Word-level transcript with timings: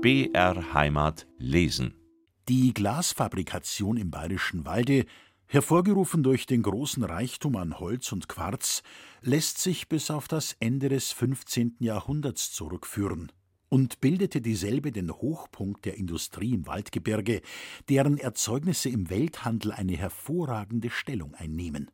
BR 0.00 0.74
Heimat 0.74 1.26
lesen. 1.38 1.92
Die 2.48 2.72
Glasfabrikation 2.72 3.96
im 3.96 4.12
Bayerischen 4.12 4.64
Walde, 4.64 5.06
hervorgerufen 5.46 6.22
durch 6.22 6.46
den 6.46 6.62
großen 6.62 7.02
Reichtum 7.02 7.56
an 7.56 7.80
Holz 7.80 8.12
und 8.12 8.28
Quarz, 8.28 8.84
lässt 9.22 9.58
sich 9.58 9.88
bis 9.88 10.12
auf 10.12 10.28
das 10.28 10.54
Ende 10.60 10.88
des 10.88 11.10
15. 11.10 11.78
Jahrhunderts 11.80 12.52
zurückführen 12.52 13.32
und 13.70 14.00
bildete 14.00 14.40
dieselbe 14.40 14.92
den 14.92 15.10
Hochpunkt 15.10 15.84
der 15.84 15.96
Industrie 15.96 16.54
im 16.54 16.68
Waldgebirge, 16.68 17.42
deren 17.88 18.18
Erzeugnisse 18.18 18.90
im 18.90 19.10
Welthandel 19.10 19.72
eine 19.72 19.96
hervorragende 19.96 20.90
Stellung 20.90 21.34
einnehmen. 21.34 21.90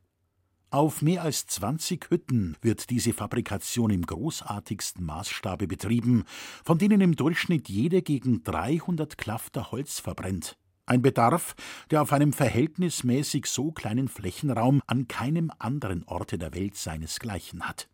Auf 0.75 1.01
mehr 1.01 1.23
als 1.23 1.47
20 1.47 2.09
Hütten 2.09 2.57
wird 2.61 2.89
diese 2.89 3.13
Fabrikation 3.13 3.91
im 3.91 4.01
großartigsten 4.01 5.05
Maßstabe 5.05 5.67
betrieben, 5.67 6.25
von 6.65 6.77
denen 6.77 6.99
im 6.99 7.15
Durchschnitt 7.15 7.69
jede 7.69 8.01
gegen 8.01 8.43
300 8.43 9.17
Klafter 9.17 9.71
Holz 9.71 10.01
verbrennt. 10.01 10.57
Ein 10.85 11.01
Bedarf, 11.01 11.55
der 11.91 12.01
auf 12.01 12.11
einem 12.11 12.33
verhältnismäßig 12.33 13.45
so 13.45 13.71
kleinen 13.71 14.09
Flächenraum 14.09 14.81
an 14.85 15.07
keinem 15.07 15.49
anderen 15.59 16.03
Orte 16.09 16.37
der 16.37 16.53
Welt 16.53 16.75
seinesgleichen 16.75 17.63
hat. 17.63 17.87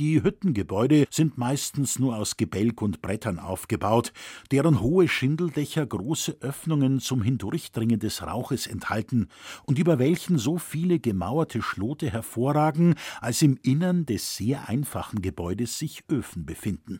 Die 0.00 0.24
Hüttengebäude 0.24 1.06
sind 1.10 1.38
meistens 1.38 2.00
nur 2.00 2.16
aus 2.16 2.36
Gebälk 2.36 2.82
und 2.82 3.00
Brettern 3.00 3.38
aufgebaut, 3.38 4.12
deren 4.50 4.80
hohe 4.80 5.06
Schindeldächer 5.06 5.86
große 5.86 6.38
Öffnungen 6.40 6.98
zum 6.98 7.22
Hindurchdringen 7.22 8.00
des 8.00 8.22
Rauches 8.22 8.66
enthalten 8.66 9.28
und 9.66 9.78
über 9.78 10.00
welchen 10.00 10.36
so 10.36 10.58
viele 10.58 10.98
gemauerte 10.98 11.62
Schlote 11.62 12.10
hervorragen, 12.10 12.96
als 13.20 13.40
im 13.42 13.56
Innern 13.62 14.04
des 14.04 14.36
sehr 14.36 14.68
einfachen 14.68 15.22
Gebäudes 15.22 15.78
sich 15.78 16.02
Öfen 16.10 16.44
befinden. 16.44 16.98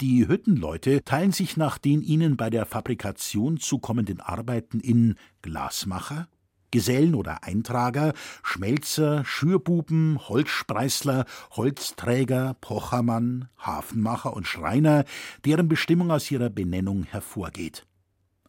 Die 0.00 0.26
Hüttenleute 0.28 1.04
teilen 1.04 1.32
sich 1.32 1.56
nach 1.56 1.78
den 1.78 2.02
ihnen 2.02 2.36
bei 2.36 2.48
der 2.48 2.64
Fabrikation 2.66 3.58
zukommenden 3.58 4.20
Arbeiten 4.20 4.78
in 4.78 5.16
Glasmacher, 5.42 6.28
Gesellen 6.72 7.14
oder 7.14 7.44
Eintrager, 7.44 8.14
Schmelzer, 8.42 9.24
Schürbuben, 9.24 10.18
Holzspreißler, 10.28 11.26
Holzträger, 11.52 12.56
Pochermann, 12.60 13.48
Hafenmacher 13.58 14.34
und 14.34 14.48
Schreiner, 14.48 15.04
deren 15.44 15.68
Bestimmung 15.68 16.10
aus 16.10 16.28
ihrer 16.32 16.50
Benennung 16.50 17.04
hervorgeht. 17.04 17.86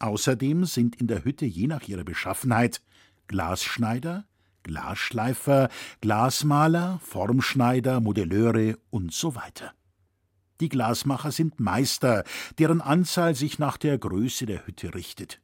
Außerdem 0.00 0.64
sind 0.64 0.96
in 1.00 1.06
der 1.06 1.24
Hütte 1.24 1.46
je 1.46 1.68
nach 1.68 1.86
ihrer 1.86 2.02
Beschaffenheit 2.02 2.82
Glasschneider, 3.28 4.24
Glasschleifer, 4.64 5.68
Glasmaler, 6.00 6.98
Formschneider, 7.02 8.00
Modelleure 8.00 8.78
und 8.90 9.12
so 9.12 9.34
weiter. 9.36 9.72
Die 10.60 10.68
Glasmacher 10.68 11.32
sind 11.32 11.60
Meister, 11.60 12.24
deren 12.58 12.80
Anzahl 12.80 13.34
sich 13.34 13.58
nach 13.58 13.76
der 13.76 13.98
Größe 13.98 14.46
der 14.46 14.66
Hütte 14.66 14.94
richtet. 14.94 15.40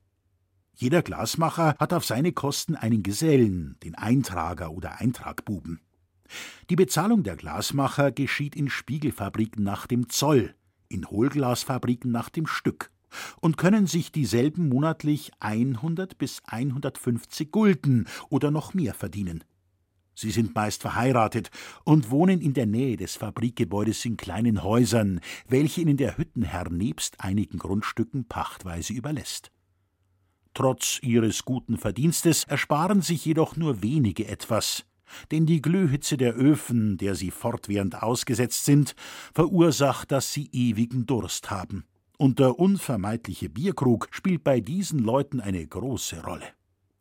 Jeder 0.81 1.03
Glasmacher 1.03 1.75
hat 1.78 1.92
auf 1.92 2.06
seine 2.06 2.33
Kosten 2.33 2.75
einen 2.75 3.03
Gesellen, 3.03 3.77
den 3.84 3.97
Eintrager 3.97 4.70
oder 4.70 4.98
Eintragbuben. 4.98 5.78
Die 6.70 6.77
Bezahlung 6.77 7.23
der 7.23 7.36
Glasmacher 7.36 8.11
geschieht 8.11 8.56
in 8.56 8.70
Spiegelfabriken 8.70 9.62
nach 9.62 9.86
dem 9.86 10.08
Zoll, 10.08 10.55
in 10.89 11.06
Hohlglasfabriken 11.06 12.11
nach 12.11 12.31
dem 12.31 12.47
Stück 12.47 12.91
und 13.42 13.58
können 13.58 13.86
sich 13.86 14.11
dieselben 14.11 14.70
monatlich 14.70 15.33
100 15.41 16.17
bis 16.17 16.41
150 16.47 17.51
Gulden 17.51 18.08
oder 18.31 18.51
noch 18.51 18.73
mehr 18.73 18.95
verdienen. 18.95 19.45
Sie 20.14 20.31
sind 20.31 20.55
meist 20.55 20.81
verheiratet 20.81 21.51
und 21.84 22.11
wohnen 22.11 22.41
in 22.41 22.55
der 22.55 22.64
Nähe 22.64 22.97
des 22.97 23.17
Fabrikgebäudes 23.17 24.03
in 24.06 24.17
kleinen 24.17 24.62
Häusern, 24.62 25.20
welche 25.47 25.83
ihnen 25.83 25.98
der 25.98 26.17
Hüttenherr 26.17 26.70
nebst 26.70 27.20
einigen 27.20 27.58
Grundstücken 27.58 28.25
pachtweise 28.25 28.95
überlässt. 28.95 29.52
Trotz 30.55 30.98
ihres 31.02 31.44
guten 31.44 31.78
Verdienstes 31.78 32.44
ersparen 32.44 33.02
sich 33.02 33.24
jedoch 33.24 33.56
nur 33.56 33.83
wenige 33.83 34.27
etwas, 34.27 34.84
denn 35.30 35.46
die 35.46 35.62
Glühhitze 35.62 36.16
der 36.16 36.36
Öfen, 36.36 36.98
der 36.98 37.14
sie 37.14 37.30
fortwährend 37.30 38.02
ausgesetzt 38.02 38.64
sind, 38.64 38.94
verursacht, 39.33 40.10
dass 40.10 40.33
sie 40.33 40.48
ewigen 40.52 41.06
Durst 41.06 41.50
haben. 41.50 41.84
Und 42.18 42.39
der 42.39 42.58
unvermeidliche 42.58 43.48
Bierkrug 43.48 44.08
spielt 44.10 44.44
bei 44.44 44.60
diesen 44.60 44.98
Leuten 44.98 45.40
eine 45.40 45.66
große 45.66 46.22
Rolle. 46.22 46.46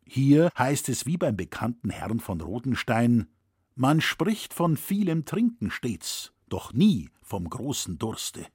Hier 0.06 0.50
heißt 0.58 0.90
es 0.90 1.06
wie 1.06 1.18
beim 1.18 1.36
bekannten 1.36 1.90
Herrn 1.90 2.20
von 2.20 2.42
Rodenstein 2.42 3.28
Man 3.76 4.02
spricht 4.02 4.54
von 4.54 4.78
vielem 4.78 5.26
Trinken 5.26 5.72
stets, 5.72 6.34
doch 6.48 6.74
nie 6.74 7.10
vom 7.22 7.50
großen 7.50 8.00
Durste. 8.00 8.46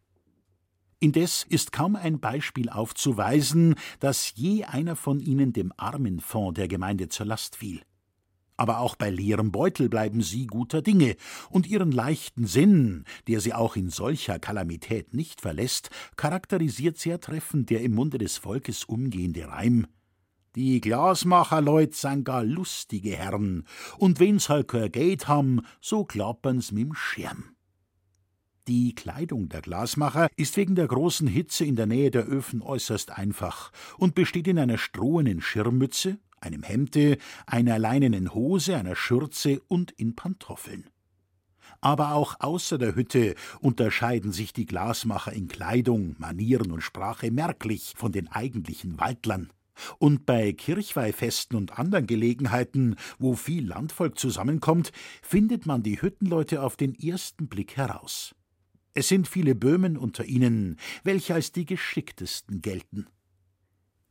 Indes 1.05 1.45
ist 1.47 1.71
kaum 1.71 1.97
ein 1.97 2.19
Beispiel 2.19 2.71
aufzuweisen, 2.71 3.75
dass 4.01 4.33
je 4.37 4.65
einer 4.65 4.97
von 4.97 5.21
ihnen 5.21 5.53
dem 5.53 5.71
Armenfonds 5.77 6.55
der 6.55 6.67
Gemeinde 6.67 7.11
zur 7.11 7.27
Last 7.27 7.57
fiel. 7.57 7.83
Aber 8.57 8.79
auch 8.79 8.97
bei 8.97 9.11
leerem 9.11 9.53
Beutel 9.53 9.91
bleiben 9.91 10.23
sie 10.23 10.47
guter 10.47 10.81
Dinge, 10.81 11.17
und 11.51 11.67
ihren 11.67 11.93
leichten 11.93 12.47
Sinn, 12.47 13.05
der 13.29 13.41
sie 13.41 13.53
auch 13.53 13.77
in 13.77 13.91
solcher 13.91 14.39
Kalamität 14.39 15.13
nicht 15.13 15.43
verlässt, 15.43 15.91
charakterisiert 16.17 16.97
sehr 16.97 17.21
treffend 17.21 17.69
der 17.69 17.83
im 17.83 17.95
Munde 17.95 18.17
des 18.17 18.39
Volkes 18.39 18.85
umgehende 18.85 19.47
Reim 19.47 19.87
Die 20.57 20.81
Glasmacherleut 20.81 21.95
sind 21.95 22.25
gar 22.25 22.45
lustige 22.45 23.15
Herren, 23.15 23.67
und 23.99 24.21
wenn's 24.21 24.49
halt 24.49 24.69
kein 24.69 24.91
Geld 24.91 25.29
ham, 25.29 25.67
so 25.83 26.07
klappern's 26.07 26.73
mit'm 26.73 26.95
Schirm. 26.95 27.54
Die 28.67 28.95
Kleidung 28.95 29.51
der 29.51 29.61
Glasmacher 29.61 30.29
ist 30.37 30.57
wegen 30.57 30.75
der 30.75 30.87
großen 30.87 31.29
Hitze 31.29 31.67
in 31.67 31.77
der 31.77 31.85
Nähe 31.85 32.11
der 32.11 32.27
Öfen 32.27 32.63
äußerst 32.63 33.11
einfach 33.11 33.71
und 33.99 34.15
besteht 34.15 34.49
in 34.49 34.59
einer 34.59 34.79
strohenen 34.79 35.43
Schirmmütze, 35.43 36.19
einem 36.41 36.63
Hemde, 36.63 37.19
einer 37.45 37.79
leinenen 37.79 38.33
Hose, 38.33 38.79
einer 38.79 38.97
Schürze 38.97 39.61
und 39.69 39.91
in 39.93 40.17
Pantoffeln. 40.17 40.89
Aber 41.83 42.15
auch 42.15 42.37
außer 42.41 42.79
der 42.79 42.95
Hütte 42.95 43.35
unterscheiden 43.61 44.33
sich 44.33 44.55
die 44.55 44.65
Glasmacher 44.65 45.35
in 45.35 45.49
Kleidung, 45.49 46.17
Manieren 46.19 46.71
und 46.71 46.81
Sprache 46.81 47.31
merklich 47.31 47.93
von 47.99 48.13
den 48.13 48.29
eigentlichen 48.29 48.99
Waldlern. 48.99 49.53
Und 49.99 50.25
bei 50.25 50.55
Kirchweihfesten 50.55 51.59
und 51.59 51.79
anderen 51.79 52.07
Gelegenheiten, 52.07 52.97
wo 53.19 53.35
viel 53.35 53.67
Landvolk 53.67 54.19
zusammenkommt, 54.19 54.91
findet 55.21 55.67
man 55.67 55.83
die 55.83 56.01
Hüttenleute 56.01 56.63
auf 56.63 56.77
den 56.77 56.95
ersten 56.95 57.49
Blick 57.49 57.77
heraus. 57.77 58.35
Es 58.95 59.09
sind 59.09 59.27
viele 59.27 59.57
Böhmen 59.57 59.97
unter 59.97 60.25
ihnen, 60.25 60.79
welche 61.03 61.35
als 61.35 61.51
die 61.51 61.67
geschicktesten 61.67 62.63
gelten. 62.63 63.07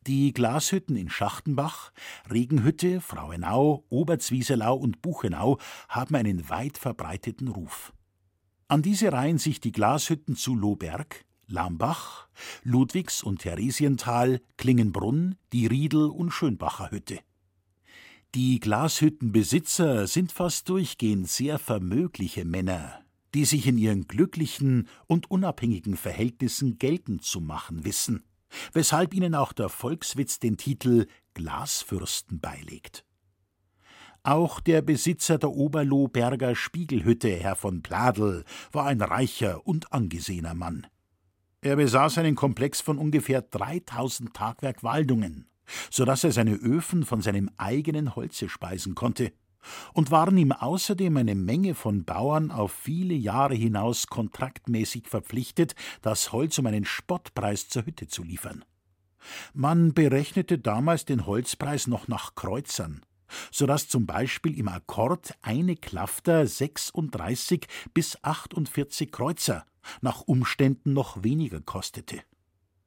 Die 0.06 0.34
Glashütten 0.34 0.98
in 0.98 1.10
Schachtenbach, 1.10 1.94
Regenhütte, 2.30 3.00
Frauenau, 3.00 3.86
Oberzwieselau 3.88 4.76
und 4.76 5.02
Buchenau 5.02 5.58
haben 5.88 6.16
einen 6.16 6.50
weit 6.50 6.78
verbreiteten 6.78 7.48
Ruf. 7.48 7.94
An 8.68 8.82
diese 8.82 9.14
reihen 9.14 9.38
sich 9.38 9.62
die 9.62 9.72
Glashütten 9.72 10.36
zu 10.36 10.56
Lohberg, 10.56 11.24
Lambach, 11.48 12.28
Ludwigs- 12.64 13.24
und 13.24 13.40
Theresienthal, 13.40 14.42
Klingenbrunn, 14.58 15.36
die 15.54 15.68
Riedel- 15.68 16.10
und 16.10 16.32
Schönbacher 16.32 16.92
Hütte. 16.92 17.20
Die 18.36 18.60
Glashüttenbesitzer 18.60 20.08
sind 20.08 20.34
fast 20.34 20.68
durchgehend 20.68 21.30
sehr 21.30 21.60
vermögliche 21.60 22.44
Männer, 22.44 23.03
die 23.34 23.46
sich 23.46 23.68
in 23.68 23.78
ihren 23.78 24.08
glücklichen 24.08 24.88
und 25.08 25.30
unabhängigen 25.32 25.98
Verhältnissen 25.98 26.78
geltend 26.78 27.24
zu 27.24 27.42
machen 27.42 27.86
wissen, 27.86 28.24
weshalb 28.74 29.14
ihnen 29.14 29.36
auch 29.36 29.54
der 29.54 29.70
Volkswitz 29.70 30.40
den 30.40 30.58
Titel 30.58 31.08
Glasfürsten 31.34 32.40
beilegt. 32.40 33.06
Auch 34.24 34.62
der 34.62 34.82
Besitzer 34.82 35.38
der 35.38 35.50
Oberlohberger 35.50 36.56
Spiegelhütte, 36.56 37.30
Herr 37.30 37.58
von 37.58 37.82
Pladel, 37.82 38.46
war 38.72 38.86
ein 38.86 39.02
reicher 39.02 39.68
und 39.68 39.92
angesehener 39.92 40.54
Mann. 40.54 40.88
Er 41.62 41.76
besaß 41.76 42.20
einen 42.20 42.36
Komplex 42.36 42.80
von 42.82 42.98
ungefähr 42.98 43.42
3000 43.42 44.34
Tagwerk 44.34 44.84
Waldungen, 44.84 45.48
so 45.90 46.06
dass 46.06 46.24
er 46.24 46.32
seine 46.32 46.56
Öfen 46.56 47.04
von 47.04 47.22
seinem 47.22 47.50
eigenen 47.58 48.16
Holze 48.16 48.48
speisen 48.48 48.96
konnte 48.96 49.34
und 49.94 50.12
waren 50.12 50.38
ihm 50.38 50.52
außerdem 50.52 51.18
eine 51.18 51.36
Menge 51.36 51.76
von 51.76 52.06
Bauern 52.06 52.52
auf 52.52 52.72
viele 52.72 53.14
Jahre 53.14 53.56
hinaus 53.56 54.08
kontraktmäßig 54.08 55.08
verpflichtet, 55.08 55.76
das 56.02 56.32
Holz 56.32 56.58
um 56.60 56.68
einen 56.68 56.86
Spottpreis 56.86 57.70
zur 57.70 57.86
Hütte 57.86 58.08
zu 58.08 58.24
liefern. 58.24 58.64
Man 59.54 59.94
berechnete 59.94 60.60
damals 60.60 61.06
den 61.06 61.26
Holzpreis 61.26 61.88
noch 61.88 62.08
nach 62.08 62.36
Kreuzern, 62.36 63.02
so 63.52 63.66
dass 63.66 63.88
zum 63.88 64.06
Beispiel 64.06 64.58
im 64.58 64.68
Akkord 64.68 65.34
eine 65.42 65.76
Klafter 65.76 66.46
36 66.46 67.68
bis 67.94 68.18
48 68.22 69.12
Kreuzer, 69.12 69.66
nach 70.02 70.22
Umständen 70.22 70.94
noch 70.94 71.24
weniger 71.24 71.60
kostete. 71.60 72.22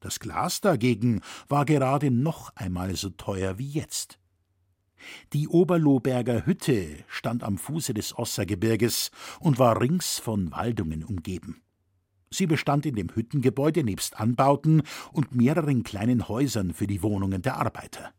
Das 0.00 0.20
Glas 0.20 0.60
dagegen 0.60 1.20
war 1.48 1.64
gerade 1.64 2.10
noch 2.10 2.54
einmal 2.54 2.94
so 2.96 3.10
teuer 3.10 3.58
wie 3.58 3.68
jetzt. 3.68 4.18
Die 5.32 5.48
Oberlohberger 5.48 6.46
Hütte 6.46 7.04
stand 7.08 7.42
am 7.42 7.58
Fuße 7.58 7.94
des 7.94 8.16
Ossergebirges 8.16 9.10
und 9.40 9.58
war 9.58 9.80
rings 9.80 10.18
von 10.18 10.50
Waldungen 10.52 11.04
umgeben. 11.04 11.62
Sie 12.30 12.46
bestand 12.46 12.86
in 12.86 12.96
dem 12.96 13.08
Hüttengebäude 13.08 13.84
nebst 13.84 14.18
Anbauten 14.18 14.82
und 15.12 15.34
mehreren 15.34 15.84
kleinen 15.84 16.28
Häusern 16.28 16.72
für 16.72 16.86
die 16.86 17.02
Wohnungen 17.02 17.42
der 17.42 17.56
Arbeiter. 17.56 18.12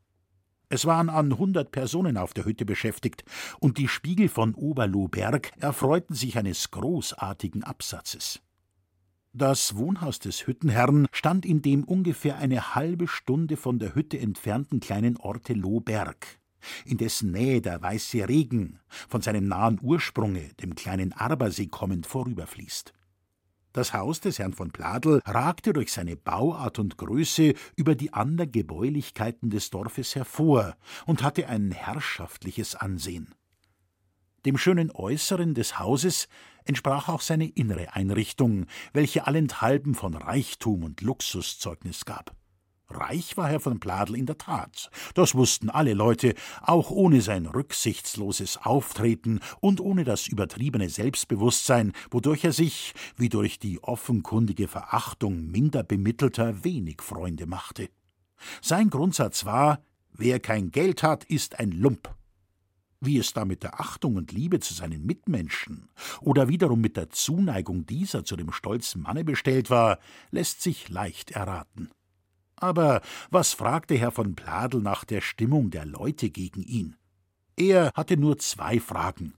Es 0.69 0.85
waren 0.85 1.09
an 1.09 1.37
hundert 1.37 1.71
Personen 1.71 2.17
auf 2.17 2.33
der 2.33 2.45
Hütte 2.45 2.65
beschäftigt, 2.65 3.23
und 3.59 3.77
die 3.77 3.87
Spiegel 3.87 4.27
von 4.27 4.53
Oberlohberg 4.53 5.51
erfreuten 5.59 6.13
sich 6.13 6.37
eines 6.37 6.71
großartigen 6.71 7.63
Absatzes. 7.63 8.41
Das 9.33 9.77
Wohnhaus 9.77 10.19
des 10.19 10.47
Hüttenherrn 10.47 11.07
stand 11.11 11.45
in 11.45 11.61
dem 11.61 11.83
ungefähr 11.83 12.37
eine 12.37 12.75
halbe 12.75 13.07
Stunde 13.07 13.55
von 13.55 13.77
der 13.77 13.93
Hütte 13.93 14.19
entfernten 14.19 14.79
kleinen 14.79 15.15
Orte 15.17 15.53
Lohberg, 15.53 16.39
in 16.85 16.97
dessen 16.97 17.31
Nähe 17.31 17.61
der 17.61 17.81
weiße 17.81 18.27
Regen, 18.27 18.79
von 19.07 19.21
seinem 19.21 19.47
nahen 19.47 19.79
Ursprunge, 19.81 20.49
dem 20.61 20.75
kleinen 20.75 21.13
Arbersee 21.13 21.67
kommend, 21.67 22.07
vorüberfließt. 22.07 22.93
Das 23.73 23.93
Haus 23.93 24.21
des 24.21 24.39
Herrn 24.39 24.53
von 24.53 24.71
Pladel 24.71 25.21
ragte 25.23 25.71
durch 25.71 25.91
seine 25.91 26.15
Bauart 26.15 26.79
und 26.79 26.97
Größe 26.97 27.53
über 27.75 27.93
die 27.93 28.11
anderen 28.11 28.51
Gebäulichkeiten 28.51 29.51
des 29.51 29.69
Dorfes 29.69 30.15
hervor 30.15 30.75
und 31.05 31.21
hatte 31.21 31.47
ein 31.47 31.71
herrschaftliches 31.71 32.73
Ansehen. 32.73 33.35
Dem 34.45 34.57
schönen 34.57 34.91
Äußeren 34.91 35.53
des 35.53 35.77
Hauses 35.77 36.27
entsprach 36.65 37.09
auch 37.09 37.21
seine 37.21 37.49
innere 37.49 37.93
Einrichtung, 37.93 38.65
welche 38.93 39.27
allenthalben 39.27 39.93
von 39.93 40.15
Reichtum 40.15 40.83
und 40.83 41.01
Luxus 41.01 41.59
Zeugnis 41.59 42.05
gab. 42.05 42.35
Reich 42.89 43.35
war 43.35 43.49
Herr 43.49 43.59
von 43.59 43.79
Pladel 43.79 44.15
in 44.15 44.25
der 44.25 44.37
Tat, 44.37 44.89
das 45.13 45.35
wussten 45.35 45.69
alle 45.69 45.93
Leute, 45.93 46.33
auch 46.61 46.89
ohne 46.89 47.21
sein 47.21 47.45
rücksichtsloses 47.45 48.57
Auftreten 48.57 49.39
und 49.59 49.81
ohne 49.81 50.05
das 50.05 50.27
übertriebene 50.27 50.89
Selbstbewusstsein, 50.89 51.91
wodurch 52.09 52.45
er 52.45 52.53
sich, 52.53 52.93
wie 53.17 53.29
durch 53.29 53.59
die 53.59 53.83
offenkundige 53.83 54.67
Verachtung 54.67 55.47
minder 55.47 55.83
bemittelter, 55.83 56.63
wenig 56.63 57.01
Freunde 57.01 57.45
machte. 57.45 57.89
Sein 58.61 58.89
Grundsatz 58.89 59.45
war 59.45 59.81
Wer 60.19 60.39
kein 60.39 60.71
Geld 60.71 61.03
hat, 61.03 61.25
ist 61.25 61.59
ein 61.59 61.71
Lump. 61.71 62.09
Wie 62.99 63.19
es 63.19 63.33
da 63.33 63.45
mit 63.45 63.61
der 63.61 63.79
Achtung 63.79 64.15
und 64.15 64.31
Liebe 64.31 64.59
zu 64.59 64.73
seinen 64.73 65.05
Mitmenschen 65.05 65.89
oder 66.21 66.47
wiederum 66.47 66.81
mit 66.81 66.97
der 66.97 67.11
Zuneigung 67.11 67.85
dieser 67.85 68.23
zu 68.23 68.35
dem 68.35 68.51
stolzen 68.51 69.03
Manne 69.03 69.23
bestellt 69.23 69.69
war, 69.69 69.99
lässt 70.31 70.63
sich 70.63 70.89
leicht 70.89 71.31
erraten. 71.31 71.91
Aber 72.57 73.01
was 73.29 73.53
fragte 73.53 73.95
Herr 73.95 74.11
von 74.11 74.35
Pladel 74.35 74.81
nach 74.81 75.05
der 75.05 75.21
Stimmung 75.21 75.69
der 75.69 75.85
Leute 75.85 76.29
gegen 76.29 76.63
ihn? 76.63 76.95
Er 77.55 77.91
hatte 77.95 78.17
nur 78.17 78.37
zwei 78.37 78.79
Fragen. 78.79 79.35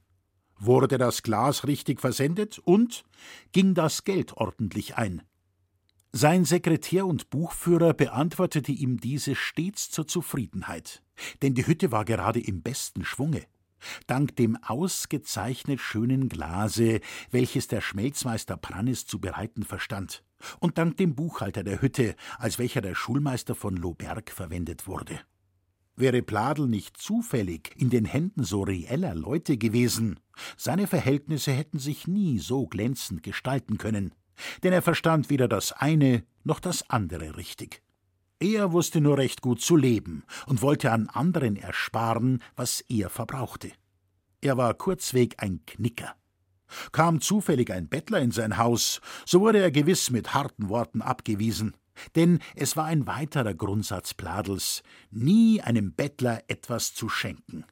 Wurde 0.58 0.98
das 0.98 1.24
Glas 1.24 1.68
richtig 1.68 2.02
versendet 2.02 2.60
und 2.60 3.06
ging 3.52 3.74
das 3.74 4.04
Geld 4.04 4.34
ordentlich 4.34 4.98
ein? 4.98 5.22
Sein 6.12 6.44
Sekretär 6.44 7.06
und 7.06 7.30
Buchführer 7.30 7.94
beantwortete 7.94 8.72
ihm 8.72 9.00
diese 9.00 9.36
stets 9.36 9.92
zur 9.92 10.08
Zufriedenheit, 10.08 11.04
denn 11.42 11.54
die 11.54 11.68
Hütte 11.68 11.92
war 11.92 12.04
gerade 12.04 12.40
im 12.40 12.62
besten 12.62 13.06
Schwunge. 13.06 13.46
Dank 14.08 14.36
dem 14.36 14.58
ausgezeichnet 14.64 15.80
schönen 15.80 16.30
Glase, 16.30 17.02
welches 17.32 17.68
der 17.68 17.82
Schmelzmeister 17.82 18.58
Prannis 18.58 19.06
zu 19.06 19.20
bereiten 19.20 19.64
verstand 19.64 20.24
und 20.60 20.78
dank 20.78 20.98
dem 20.98 21.16
Buchhalter 21.16 21.64
der 21.64 21.82
Hütte, 21.82 22.16
als 22.38 22.60
welcher 22.60 22.82
der 22.82 22.96
Schulmeister 22.96 23.56
von 23.56 23.76
Lohberg 23.76 24.32
verwendet 24.32 24.88
wurde. 24.88 25.20
Wäre 25.96 26.22
Pladel 26.22 26.68
nicht 26.68 26.96
zufällig 26.96 27.74
in 27.76 27.90
den 27.90 28.06
Händen 28.06 28.44
so 28.44 28.64
reeller 28.64 29.16
Leute 29.16 29.58
gewesen, 29.58 30.20
seine 30.56 30.88
Verhältnisse 30.88 31.52
hätten 31.52 31.78
sich 31.78 32.08
nie 32.08 32.40
so 32.40 32.68
glänzend 32.68 33.22
gestalten 33.22 33.78
können, 33.78 34.14
denn 34.64 34.72
er 34.72 34.82
verstand 34.82 35.30
weder 35.30 35.50
das 35.50 35.74
eine 35.74 36.24
noch 36.46 36.62
das 36.62 36.90
andere 36.90 37.36
richtig. 37.36 37.82
Er 38.40 38.72
wusste 38.72 39.02
nur 39.02 39.18
recht 39.18 39.42
gut 39.42 39.60
zu 39.62 39.76
leben 39.76 40.24
und 40.46 40.62
wollte 40.62 40.92
an 40.92 41.10
anderen 41.10 41.58
ersparen, 41.58 42.42
was 42.56 42.82
er 42.88 43.10
verbrauchte. 43.10 43.72
Er 44.40 44.56
war 44.56 44.74
kurzweg 44.74 45.36
ein 45.44 45.66
Knicker. 45.66 46.16
Kam 46.94 47.20
zufällig 47.20 47.72
ein 47.72 47.90
Bettler 47.90 48.20
in 48.20 48.32
sein 48.32 48.58
Haus, 48.58 49.02
so 49.26 49.42
wurde 49.42 49.60
er 49.60 49.72
gewiss 49.72 50.10
mit 50.10 50.34
harten 50.34 50.70
Worten 50.70 51.02
abgewiesen. 51.02 51.76
Denn 52.16 52.40
es 52.56 52.78
war 52.78 52.86
ein 52.86 53.08
weiterer 53.08 53.54
Grundsatz 53.54 54.14
Pladels, 54.14 54.84
nie 55.12 55.60
einem 55.62 55.92
Bettler 55.94 56.44
etwas 56.48 56.94
zu 56.94 57.10
schenken. 57.10 57.66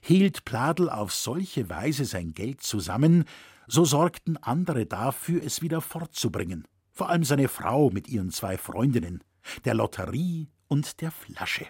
Hielt 0.00 0.46
Pladel 0.46 0.88
auf 0.88 1.12
solche 1.12 1.68
Weise 1.68 2.06
sein 2.06 2.32
Geld 2.32 2.62
zusammen, 2.62 3.24
so 3.66 3.84
sorgten 3.84 4.38
andere 4.38 4.86
dafür, 4.86 5.42
es 5.44 5.60
wieder 5.60 5.82
fortzubringen, 5.82 6.66
vor 6.92 7.10
allem 7.10 7.24
seine 7.24 7.48
Frau 7.48 7.90
mit 7.90 8.08
ihren 8.08 8.30
zwei 8.30 8.56
Freundinnen, 8.56 9.22
der 9.64 9.74
Lotterie 9.74 10.48
und 10.68 11.00
der 11.00 11.10
Flasche. 11.10 11.66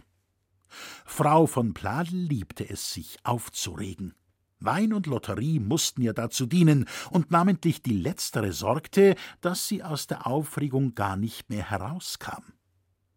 Frau 1.05 1.47
von 1.47 1.75
Pladel 1.75 2.19
liebte 2.19 2.69
es, 2.69 2.93
sich 2.93 3.19
aufzuregen. 3.25 4.15
Wein 4.61 4.93
und 4.93 5.07
Lotterie 5.07 5.59
mussten 5.59 6.03
ihr 6.03 6.13
dazu 6.13 6.47
dienen, 6.47 6.87
und 7.11 7.31
namentlich 7.31 7.83
die 7.83 7.97
letztere 7.97 8.53
sorgte, 8.53 9.17
dass 9.41 9.67
sie 9.67 9.83
aus 9.83 10.07
der 10.07 10.27
Aufregung 10.27 10.95
gar 10.95 11.17
nicht 11.17 11.49
mehr 11.49 11.71
herauskam. 11.71 12.53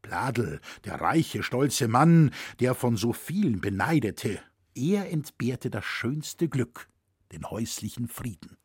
Pladel, 0.02 0.62
der 0.86 1.02
reiche, 1.02 1.44
stolze 1.44 1.88
Mann, 1.88 2.32
der 2.60 2.76
von 2.76 2.98
so 2.98 3.14
vielen 3.14 3.62
beneidete, 3.62 4.40
er 4.76 5.12
entbehrte 5.12 5.70
das 5.70 5.86
schönste 5.86 6.48
Glück, 6.48 6.90
den 7.32 7.50
häuslichen 7.50 8.08
Frieden. 8.08 8.58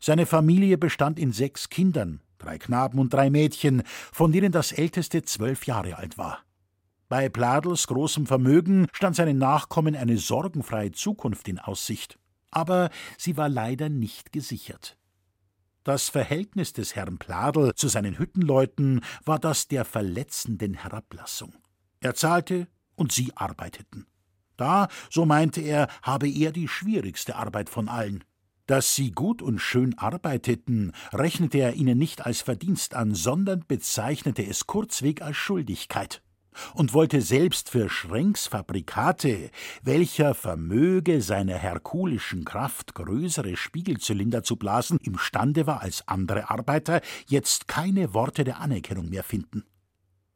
Seine 0.00 0.26
Familie 0.26 0.78
bestand 0.78 1.18
in 1.18 1.32
sechs 1.32 1.68
Kindern, 1.68 2.20
drei 2.38 2.58
Knaben 2.58 2.98
und 2.98 3.12
drei 3.12 3.30
Mädchen, 3.30 3.82
von 4.12 4.32
denen 4.32 4.52
das 4.52 4.72
älteste 4.72 5.22
zwölf 5.22 5.66
Jahre 5.66 5.96
alt 5.96 6.18
war. 6.18 6.40
Bei 7.08 7.28
Pladels 7.28 7.86
großem 7.86 8.26
Vermögen 8.26 8.88
stand 8.92 9.14
seinen 9.14 9.38
Nachkommen 9.38 9.94
eine 9.94 10.18
sorgenfreie 10.18 10.90
Zukunft 10.90 11.46
in 11.46 11.58
Aussicht, 11.58 12.18
aber 12.50 12.90
sie 13.16 13.36
war 13.36 13.48
leider 13.48 13.88
nicht 13.88 14.32
gesichert. 14.32 14.98
Das 15.84 16.08
Verhältnis 16.08 16.72
des 16.72 16.96
Herrn 16.96 17.18
Pladel 17.18 17.72
zu 17.76 17.86
seinen 17.86 18.18
Hüttenleuten 18.18 19.02
war 19.24 19.38
das 19.38 19.68
der 19.68 19.84
verletzenden 19.84 20.74
Herablassung. 20.74 21.54
Er 22.00 22.16
zahlte 22.16 22.66
und 22.96 23.12
sie 23.12 23.30
arbeiteten. 23.36 24.06
Da, 24.56 24.88
so 25.10 25.26
meinte 25.26 25.60
er, 25.60 25.88
habe 26.02 26.28
er 26.28 26.50
die 26.50 26.66
schwierigste 26.66 27.36
Arbeit 27.36 27.68
von 27.68 27.88
allen. 27.88 28.24
Dass 28.66 28.96
sie 28.96 29.12
gut 29.12 29.42
und 29.42 29.60
schön 29.60 29.96
arbeiteten, 29.96 30.92
rechnete 31.12 31.58
er 31.58 31.74
ihnen 31.74 31.98
nicht 31.98 32.26
als 32.26 32.40
Verdienst 32.40 32.94
an, 32.94 33.14
sondern 33.14 33.64
bezeichnete 33.66 34.44
es 34.44 34.66
kurzweg 34.66 35.22
als 35.22 35.36
Schuldigkeit 35.36 36.20
und 36.74 36.94
wollte 36.94 37.20
selbst 37.20 37.70
für 37.70 37.88
Schrenks 37.88 38.46
Fabrikate, 38.46 39.50
welcher 39.82 40.34
vermöge 40.34 41.20
seiner 41.20 41.56
herkulischen 41.56 42.44
Kraft 42.44 42.94
größere 42.94 43.56
Spiegelzylinder 43.56 44.42
zu 44.42 44.56
blasen 44.56 44.98
imstande 44.98 45.66
war 45.66 45.82
als 45.82 46.06
andere 46.08 46.50
Arbeiter, 46.50 47.00
jetzt 47.28 47.68
keine 47.68 48.14
Worte 48.14 48.44
der 48.44 48.60
Anerkennung 48.60 49.10
mehr 49.10 49.22
finden. 49.22 49.64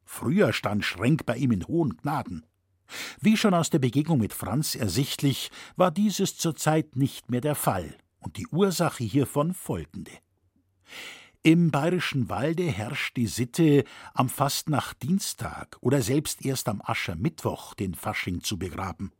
Früher 0.05 0.53
stand 0.53 0.85
Schrenk 0.85 1.25
bei 1.27 1.37
ihm 1.37 1.53
in 1.53 1.67
hohen 1.67 1.97
Gnaden. 1.97 2.45
Wie 3.21 3.37
schon 3.37 3.55
aus 3.55 3.71
der 3.71 3.79
Begegnung 3.79 4.19
mit 4.19 4.33
Franz 4.33 4.75
ersichtlich, 4.75 5.51
war 5.77 5.91
dieses 5.93 6.37
zurzeit 6.37 6.97
nicht 6.97 7.31
mehr 7.31 7.41
der 7.41 7.55
Fall, 7.55 7.95
und 8.21 8.37
die 8.37 8.47
Ursache 8.49 9.05
hiervon 9.05 9.55
folgende. 9.55 10.13
Im 11.43 11.71
bayerischen 11.71 12.29
Walde 12.29 12.65
herrscht 12.65 13.17
die 13.17 13.27
Sitte, 13.27 13.85
am 14.13 14.29
Fastnachtdienstag 14.29 15.79
oder 15.81 16.03
selbst 16.03 16.45
erst 16.45 16.69
am 16.69 16.83
Aschermittwoch 16.85 17.73
den 17.73 17.95
Fasching 17.95 18.43
zu 18.43 18.59
begraben. 18.59 19.11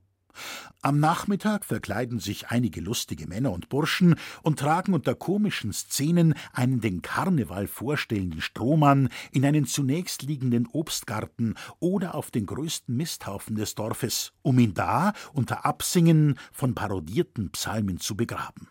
Am 0.83 1.01
Nachmittag 1.01 1.65
verkleiden 1.65 2.19
sich 2.19 2.49
einige 2.49 2.81
lustige 2.81 3.27
Männer 3.27 3.53
und 3.53 3.69
Burschen 3.69 4.17
und 4.43 4.59
tragen 4.59 4.95
unter 4.95 5.15
komischen 5.15 5.73
Szenen 5.73 6.35
einen 6.53 6.81
den 6.81 7.03
Karneval 7.03 7.67
vorstellenden 7.67 8.41
Strohmann 8.41 9.09
in 9.33 9.45
einen 9.45 9.67
zunächst 9.67 10.23
liegenden 10.23 10.67
Obstgarten 10.67 11.55
oder 11.79 12.15
auf 12.15 12.31
den 12.31 12.47
größten 12.47 12.97
Misthaufen 12.97 13.57
des 13.57 13.75
Dorfes, 13.75 14.33
um 14.43 14.59
ihn 14.59 14.75
da 14.75 15.13
unter 15.33 15.65
Absingen 15.65 16.39
von 16.53 16.75
parodierten 16.75 17.51
Psalmen 17.51 17.99
zu 17.99 18.17
begraben. 18.17 18.69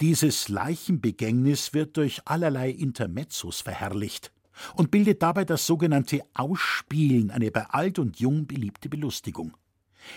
Dieses 0.00 0.48
Leichenbegängnis 0.48 1.74
wird 1.74 1.96
durch 1.96 2.22
allerlei 2.24 2.70
Intermezzos 2.70 3.60
verherrlicht 3.60 4.32
und 4.74 4.90
bildet 4.90 5.22
dabei 5.22 5.44
das 5.44 5.66
sogenannte 5.66 6.22
Ausspielen, 6.34 7.30
eine 7.30 7.50
bei 7.50 7.66
alt 7.66 7.98
und 7.98 8.18
jung 8.18 8.46
beliebte 8.46 8.88
Belustigung. 8.88 9.56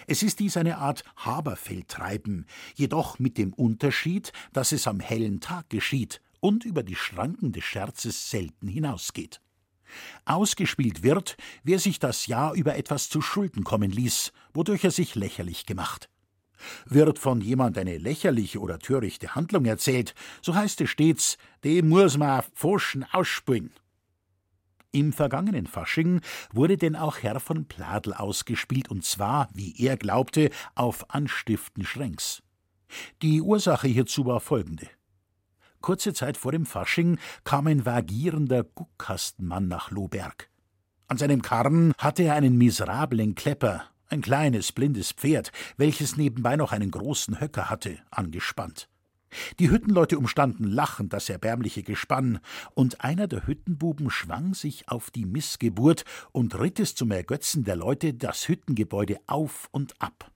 Es 0.07 0.23
ist 0.23 0.39
dies 0.39 0.55
eine 0.55 0.77
Art 0.77 1.03
Haberfeldtreiben, 1.17 2.45
jedoch 2.75 3.19
mit 3.19 3.37
dem 3.37 3.53
Unterschied, 3.53 4.31
dass 4.53 4.71
es 4.71 4.87
am 4.87 4.99
hellen 4.99 5.39
Tag 5.39 5.69
geschieht 5.69 6.21
und 6.39 6.63
über 6.63 6.83
die 6.83 6.95
Schranken 6.95 7.51
des 7.51 7.63
Scherzes 7.63 8.29
selten 8.29 8.67
hinausgeht. 8.67 9.41
Ausgespielt 10.25 11.01
wird, 11.01 11.37
wer 11.63 11.79
sich 11.79 11.97
das 11.99 12.27
Jahr 12.27 12.53
über 12.53 12.75
etwas 12.75 13.09
zu 13.09 13.21
Schulden 13.21 13.63
kommen 13.63 13.89
ließ, 13.89 14.31
wodurch 14.53 14.83
er 14.83 14.91
sich 14.91 15.15
lächerlich 15.15 15.65
gemacht. 15.65 16.09
Wird 16.85 17.19
von 17.19 17.41
jemand 17.41 17.77
eine 17.77 17.97
lächerliche 17.97 18.59
oder 18.59 18.79
törichte 18.79 19.35
Handlung 19.35 19.65
erzählt, 19.65 20.15
so 20.41 20.55
heißt 20.55 20.81
es 20.81 20.89
stets, 20.89 21.37
dem 21.63 21.89
muss 21.89 22.17
man 22.17 22.43
Pfoschen 22.55 23.05
ausspülen. 23.11 23.71
Im 24.91 25.13
vergangenen 25.13 25.67
Fasching 25.67 26.21
wurde 26.51 26.77
denn 26.77 26.95
auch 26.95 27.17
Herr 27.19 27.39
von 27.39 27.65
Pladel 27.65 28.13
ausgespielt, 28.13 28.89
und 28.89 29.05
zwar, 29.05 29.47
wie 29.53 29.75
er 29.77 29.97
glaubte, 29.97 30.49
auf 30.73 31.11
Anstiften 31.11 31.85
Schränks. 31.85 32.41
Die 33.21 33.41
Ursache 33.41 33.87
hierzu 33.87 34.25
war 34.25 34.39
folgende. 34.39 34.87
Kurze 35.81 36.13
Zeit 36.13 36.37
vor 36.37 36.51
dem 36.51 36.65
Fasching 36.65 37.19
kam 37.43 37.67
ein 37.67 37.85
vagierender 37.85 38.63
Guckkastenmann 38.63 39.67
nach 39.67 39.91
Lohberg. 39.91 40.49
An 41.07 41.17
seinem 41.17 41.41
Karren 41.41 41.93
hatte 41.97 42.23
er 42.23 42.33
einen 42.33 42.57
miserablen 42.57 43.35
Klepper, 43.35 43.85
ein 44.09 44.21
kleines, 44.21 44.71
blindes 44.71 45.11
Pferd, 45.11 45.51
welches 45.77 46.17
nebenbei 46.17 46.55
noch 46.55 46.71
einen 46.71 46.91
großen 46.91 47.39
Höcker 47.39 47.69
hatte, 47.69 47.99
angespannt. 48.11 48.89
Die 49.59 49.69
Hüttenleute 49.69 50.17
umstanden 50.17 50.63
lachend 50.65 51.13
das 51.13 51.29
erbärmliche 51.29 51.83
Gespann, 51.83 52.39
und 52.73 53.03
einer 53.03 53.27
der 53.27 53.45
Hüttenbuben 53.45 54.09
schwang 54.09 54.53
sich 54.53 54.89
auf 54.89 55.11
die 55.11 55.25
Missgeburt 55.25 56.03
und 56.31 56.59
ritt 56.59 56.79
es 56.79 56.95
zum 56.95 57.11
Ergötzen 57.11 57.63
der 57.63 57.75
Leute 57.75 58.13
das 58.13 58.47
Hüttengebäude 58.47 59.17
auf 59.27 59.69
und 59.71 59.93
ab. 60.01 60.31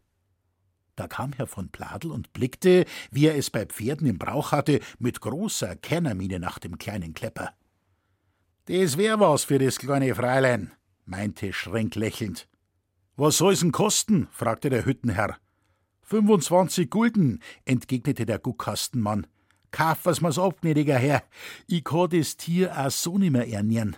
Da 0.95 1.07
kam 1.07 1.33
Herr 1.33 1.47
von 1.47 1.69
Pladel 1.69 2.11
und 2.11 2.33
blickte, 2.33 2.85
wie 3.09 3.25
er 3.25 3.35
es 3.35 3.49
bei 3.49 3.65
Pferden 3.65 4.05
im 4.05 4.19
Brauch 4.19 4.51
hatte, 4.51 4.79
mit 4.99 5.21
großer 5.21 5.75
Kennermiene 5.75 6.39
nach 6.39 6.59
dem 6.59 6.77
kleinen 6.77 7.15
Klepper. 7.15 7.53
Das 8.65 8.97
wär 8.97 9.19
was 9.19 9.43
für 9.45 9.57
das 9.57 9.79
kleine 9.79 10.13
Fräulein, 10.13 10.71
meinte 11.05 11.51
Schrenk 11.51 11.95
lächelnd. 11.95 12.47
Was 13.15 13.37
soll's 13.37 13.59
denn 13.59 13.71
kosten? 13.71 14.27
fragte 14.31 14.69
der 14.69 14.85
Hüttenherr. 14.85 15.37
25 16.03 16.89
Gulden, 16.89 17.41
entgegnete 17.63 18.25
der 18.25 18.39
Guckkastenmann. 18.39 19.27
Kauf 19.71 20.05
was 20.05 20.21
mir's 20.21 20.39
ab, 20.39 20.61
gnädiger 20.61 20.97
Herr. 20.97 21.23
Ich 21.67 21.83
kann 21.83 22.09
das 22.09 22.37
Tier 22.37 22.77
auch 22.77 22.91
so 22.91 23.17
nimmer 23.17 23.45
ernähren. 23.47 23.95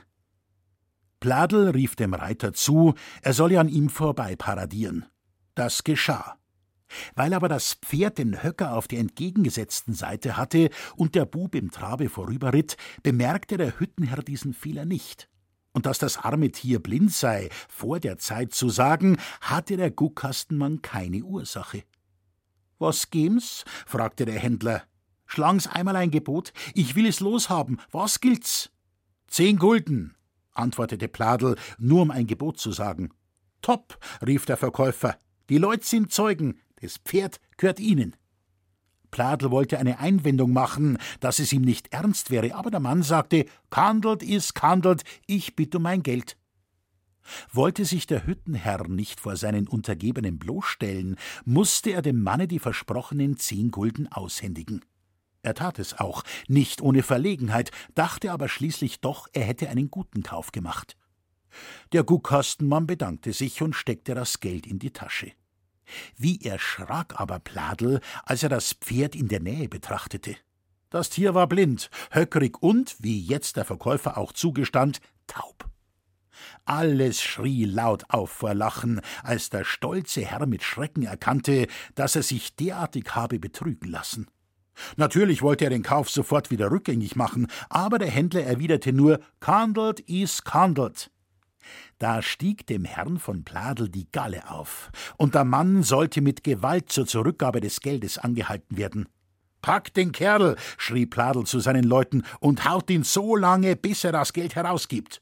Pladel 1.20 1.70
rief 1.70 1.96
dem 1.96 2.14
Reiter 2.14 2.54
zu, 2.54 2.94
er 3.22 3.34
solle 3.34 3.60
an 3.60 3.70
ihm 3.70 3.90
vorbei 3.90 4.36
paradieren. 4.36 5.06
Das 5.56 5.84
geschah. 5.84 6.38
Weil 7.16 7.34
aber 7.34 7.48
das 7.48 7.74
Pferd 7.74 8.18
den 8.18 8.44
Höcker 8.44 8.74
auf 8.74 8.88
der 8.88 9.00
entgegengesetzten 9.00 9.94
Seite 9.94 10.38
hatte 10.38 10.70
und 10.96 11.16
der 11.16 11.26
Bub 11.26 11.56
im 11.56 11.72
Trabe 11.72 12.10
vorüberritt, 12.10 12.78
bemerkte 13.02 13.58
der 13.58 13.80
Hüttenherr 13.80 14.22
diesen 14.22 14.54
Fehler 14.54 14.86
nicht. 14.86 15.30
Und 15.76 15.86
dass 15.86 16.00
das 16.00 16.18
arme 16.18 16.54
Tier 16.54 16.80
blind 16.80 17.12
sei, 17.12 17.50
vor 17.68 18.00
der 18.00 18.18
Zeit 18.18 18.54
zu 18.54 18.70
sagen, 18.70 19.18
hatte 19.42 19.76
der 19.76 19.92
Guckkastenmann 19.92 20.82
keine 20.82 21.26
Ursache. 21.26 21.84
Was 22.80 23.12
gehm's? 23.12 23.66
fragte 23.86 24.24
der 24.24 24.40
Händler. 24.40 24.84
Schlagen's 25.26 25.68
einmal 25.68 25.98
ein 25.98 26.12
Gebot, 26.12 26.54
ich 26.74 26.96
will 26.96 27.06
es 27.06 27.20
loshaben, 27.20 27.82
was 27.92 28.22
gilt's? 28.22 28.72
Zehn 29.28 29.58
Gulden, 29.58 30.16
antwortete 30.54 31.10
Pladel, 31.10 31.58
nur 31.78 32.04
um 32.04 32.12
ein 32.12 32.26
Gebot 32.26 32.58
zu 32.58 32.72
sagen. 32.72 33.10
Top, 33.62 34.00
rief 34.26 34.46
der 34.46 34.56
Verkäufer, 34.56 35.18
die 35.50 35.58
Leute 35.58 35.86
sind 35.86 36.14
Zeugen, 36.14 36.58
das 36.80 37.00
Pferd 37.00 37.42
gehört 37.58 37.82
ihnen. 37.82 38.16
Pladel 39.16 39.50
wollte 39.50 39.80
eine 39.80 40.00
Einwendung 40.00 40.52
machen, 40.52 40.98
dass 41.22 41.40
es 41.40 41.54
ihm 41.54 41.62
nicht 41.62 41.94
ernst 41.94 42.32
wäre, 42.32 42.54
aber 42.54 42.70
der 42.70 42.82
Mann 42.82 43.02
sagte: 43.02 43.46
Kandelt 43.70 44.22
is 44.22 44.54
kandelt, 44.54 45.04
ich 45.26 45.56
bitte 45.56 45.78
um 45.78 45.84
mein 45.84 46.04
Geld. 46.04 46.36
Wollte 47.50 47.86
sich 47.86 48.08
der 48.08 48.28
Hüttenherr 48.28 48.90
nicht 48.90 49.22
vor 49.22 49.38
seinen 49.38 49.70
Untergebenen 49.70 50.38
bloßstellen, 50.38 51.16
musste 51.46 51.92
er 51.92 52.02
dem 52.02 52.24
Manne 52.24 52.50
die 52.50 52.60
versprochenen 52.60 53.38
zehn 53.38 53.72
Gulden 53.72 54.12
aushändigen. 54.12 54.84
Er 55.44 55.54
tat 55.54 55.80
es 55.80 55.98
auch, 55.98 56.24
nicht 56.50 56.82
ohne 56.82 57.02
Verlegenheit, 57.02 57.72
dachte 57.94 58.34
aber 58.34 58.50
schließlich 58.50 59.00
doch, 59.00 59.30
er 59.32 59.46
hätte 59.46 59.70
einen 59.70 59.90
guten 59.90 60.24
Kauf 60.24 60.52
gemacht. 60.52 60.98
Der 61.94 62.04
Guckkastenmann 62.04 62.86
bedankte 62.86 63.32
sich 63.32 63.62
und 63.62 63.78
steckte 63.78 64.14
das 64.14 64.42
Geld 64.42 64.68
in 64.68 64.78
die 64.78 64.92
Tasche. 64.92 65.32
Wie 66.18 66.44
erschrak 66.44 67.20
aber 67.20 67.40
Pladel, 67.40 68.02
als 68.24 68.44
er 68.44 68.50
das 68.50 68.74
Pferd 68.74 69.16
in 69.16 69.28
der 69.28 69.40
Nähe 69.40 69.70
betrachtete. 69.70 70.36
Das 70.90 71.10
Tier 71.10 71.34
war 71.34 71.48
blind, 71.48 71.90
höckrig 72.12 72.62
und, 72.62 72.96
wie 73.00 73.20
jetzt 73.20 73.58
der 73.58 73.66
Verkäufer 73.66 74.18
auch 74.18 74.32
zugestand, 74.32 75.02
taub. 75.28 75.70
Alles 76.66 77.22
schrie 77.22 77.66
laut 77.66 78.04
auf 78.10 78.30
vor 78.30 78.54
Lachen, 78.54 79.02
als 79.24 79.50
der 79.50 79.64
stolze 79.64 80.26
Herr 80.26 80.46
mit 80.46 80.64
Schrecken 80.64 81.04
erkannte, 81.04 81.68
dass 81.96 82.16
er 82.16 82.24
sich 82.24 82.56
derartig 82.56 83.16
habe 83.16 83.40
betrügen 83.40 83.90
lassen. 83.90 84.28
Natürlich 84.98 85.42
wollte 85.42 85.66
er 85.66 85.70
den 85.70 85.84
Kauf 85.84 86.10
sofort 86.10 86.52
wieder 86.52 86.72
rückgängig 86.72 87.16
machen, 87.16 87.48
aber 87.70 87.98
der 87.98 88.10
Händler 88.10 88.44
erwiderte 88.44 88.92
nur 88.92 89.20
Kandelt 89.40 90.02
is 90.02 90.44
kandelt. 90.44 91.12
Da 91.98 92.22
stieg 92.22 92.68
dem 92.68 92.86
Herrn 92.86 93.20
von 93.20 93.44
Pladel 93.44 93.90
die 93.90 94.10
Galle 94.12 94.50
auf, 94.50 94.92
und 95.18 95.36
der 95.36 95.46
Mann 95.46 95.84
sollte 95.84 96.22
mit 96.22 96.44
Gewalt 96.44 96.92
zur 96.92 97.08
Zurückgabe 97.08 97.62
des 97.62 97.80
Geldes 97.82 98.18
angehalten 98.18 98.78
werden. 98.78 99.08
Pack 99.62 99.94
den 99.94 100.12
Kerl, 100.12 100.58
schrie 100.78 101.06
Pladel 101.06 101.46
zu 101.46 101.60
seinen 101.60 101.86
Leuten, 101.86 102.24
und 102.40 102.70
haut 102.70 102.90
ihn 102.90 103.04
so 103.04 103.36
lange, 103.36 103.76
bis 103.76 104.04
er 104.04 104.12
das 104.12 104.34
Geld 104.34 104.56
herausgibt. 104.56 105.22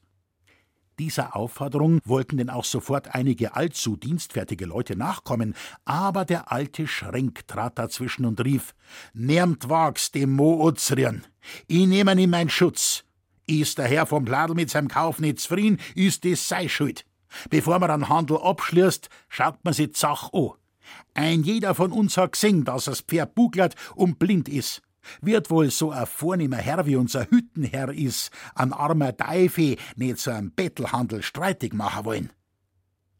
Dieser 0.98 1.34
Aufforderung 1.34 2.00
wollten 2.04 2.36
denn 2.36 2.50
auch 2.50 2.64
sofort 2.64 3.14
einige 3.14 3.56
allzu 3.56 3.96
dienstfertige 3.96 4.64
Leute 4.64 4.96
nachkommen, 4.96 5.54
aber 5.84 6.24
der 6.24 6.52
alte 6.52 6.86
Schrenk 6.86 7.48
trat 7.48 7.78
dazwischen 7.78 8.24
und 8.24 8.44
rief: 8.44 8.74
Nehmt 9.12 9.68
wags 9.68 10.12
dem 10.12 10.32
Mo 10.32 10.64
Uzrien, 10.64 11.24
ich 11.66 11.86
nehme 11.86 12.14
ihn 12.20 12.30
mein 12.30 12.48
Schutz. 12.48 13.04
Ist 13.46 13.78
der 13.78 13.86
Herr 13.86 14.06
vom 14.06 14.24
Pladel 14.24 14.56
mit 14.56 14.70
seinem 14.70 14.88
Kauf 14.88 15.18
nicht 15.18 15.40
zufrieden, 15.40 15.78
ist 15.94 16.24
das 16.24 16.48
sei 16.48 16.68
Schuld. 16.68 17.04
Bevor 17.50 17.78
man 17.78 17.90
einen 17.90 18.08
Handel 18.08 18.38
abschließt, 18.38 19.08
schaut 19.28 19.64
man 19.64 19.74
sich 19.74 19.96
Sache 19.96 20.30
an. 20.32 20.50
Ein 21.14 21.42
jeder 21.42 21.74
von 21.74 21.92
uns 21.92 22.16
hat 22.16 22.32
gesehen, 22.32 22.64
dass 22.64 22.84
das 22.84 23.00
Pferd 23.00 23.34
buglert 23.34 23.74
und 23.94 24.18
blind 24.18 24.48
ist. 24.48 24.82
Wird 25.20 25.50
wohl 25.50 25.70
so 25.70 25.90
ein 25.90 26.06
vornehmer 26.06 26.56
Herr 26.56 26.86
wie 26.86 26.96
unser 26.96 27.30
Hüttenherr 27.30 27.92
is, 27.92 28.30
ein 28.54 28.72
armer 28.72 29.16
Teufel 29.16 29.76
nicht 29.96 30.18
so 30.18 30.30
einem 30.30 30.52
Bettelhandel 30.52 31.22
streitig 31.22 31.74
machen 31.74 32.04
wollen. 32.04 32.30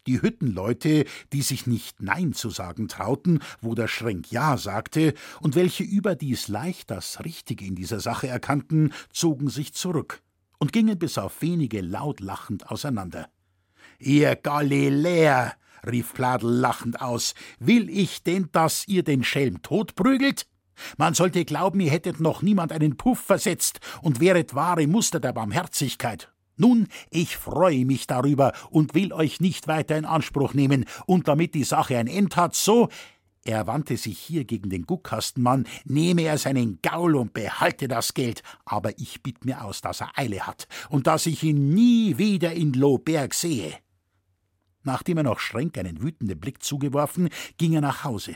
Die 0.06 0.20
Hüttenleute, 0.20 1.04
die 1.32 1.42
sich 1.42 1.66
nicht 1.66 2.02
Nein 2.02 2.34
zu 2.34 2.50
sagen 2.50 2.88
trauten, 2.88 3.40
wo 3.60 3.74
der 3.74 3.88
Schränk 3.88 4.30
Ja 4.30 4.56
sagte, 4.56 5.14
und 5.40 5.54
welche 5.54 5.84
überdies 5.84 6.48
leicht 6.48 6.90
das 6.90 7.24
Richtige 7.24 7.64
in 7.64 7.74
dieser 7.74 8.00
Sache 8.00 8.28
erkannten, 8.28 8.92
zogen 9.12 9.48
sich 9.48 9.72
zurück 9.72 10.22
und 10.58 10.72
gingen 10.72 10.98
bis 10.98 11.18
auf 11.18 11.40
wenige 11.42 11.80
laut 11.80 12.20
lachend 12.20 12.70
auseinander. 12.70 13.28
Ihr 13.98 14.36
Galiläer, 14.36 15.54
rief 15.86 16.12
Pladel 16.12 16.50
lachend 16.50 17.00
aus, 17.00 17.34
will 17.58 17.88
ich 17.88 18.22
denn, 18.22 18.48
dass 18.52 18.86
ihr 18.88 19.04
den 19.04 19.24
Schelm 19.24 19.62
totprügelt? 19.62 20.46
Man 20.96 21.14
sollte 21.14 21.44
glauben, 21.44 21.80
ihr 21.80 21.90
hättet 21.90 22.20
noch 22.20 22.42
niemand 22.42 22.72
einen 22.72 22.96
Puff 22.96 23.20
versetzt 23.20 23.80
und 24.02 24.20
wäret 24.20 24.54
wahre 24.54 24.86
Muster 24.86 25.20
der 25.20 25.32
Barmherzigkeit. 25.32 26.33
Nun, 26.56 26.88
ich 27.10 27.36
freue 27.36 27.84
mich 27.84 28.06
darüber 28.06 28.52
und 28.70 28.94
will 28.94 29.12
euch 29.12 29.40
nicht 29.40 29.66
weiter 29.66 29.96
in 29.96 30.04
Anspruch 30.04 30.54
nehmen, 30.54 30.84
und 31.06 31.28
damit 31.28 31.54
die 31.54 31.64
Sache 31.64 31.98
ein 31.98 32.06
End 32.06 32.36
hat, 32.36 32.54
so 32.54 32.88
er 33.46 33.66
wandte 33.66 33.98
sich 33.98 34.18
hier 34.18 34.44
gegen 34.44 34.70
den 34.70 34.86
Guckkastenmann, 34.86 35.66
nehme 35.84 36.22
er 36.22 36.38
seinen 36.38 36.78
Gaul 36.80 37.14
und 37.14 37.34
behalte 37.34 37.88
das 37.88 38.14
Geld, 38.14 38.42
aber 38.64 38.98
ich 38.98 39.22
bitt 39.22 39.44
mir 39.44 39.62
aus, 39.62 39.82
dass 39.82 40.00
er 40.00 40.18
Eile 40.18 40.46
hat 40.46 40.66
und 40.88 41.06
dass 41.06 41.26
ich 41.26 41.42
ihn 41.42 41.74
nie 41.74 42.16
wieder 42.16 42.54
in 42.54 42.72
Lohberg 42.72 43.34
sehe. 43.34 43.74
Nachdem 44.82 45.18
er 45.18 45.24
noch 45.24 45.40
Schrenk 45.40 45.76
einen 45.76 46.02
wütenden 46.02 46.40
Blick 46.40 46.62
zugeworfen, 46.62 47.28
ging 47.58 47.74
er 47.74 47.82
nach 47.82 48.04
Hause. 48.04 48.34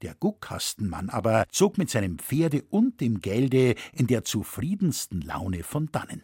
Der 0.00 0.14
Guckkastenmann 0.14 1.10
aber 1.10 1.46
zog 1.50 1.76
mit 1.76 1.90
seinem 1.90 2.18
Pferde 2.18 2.62
und 2.70 3.00
dem 3.02 3.20
Gelde 3.20 3.74
in 3.92 4.06
der 4.06 4.24
zufriedensten 4.24 5.20
Laune 5.20 5.64
von 5.64 5.90
dannen. 5.92 6.22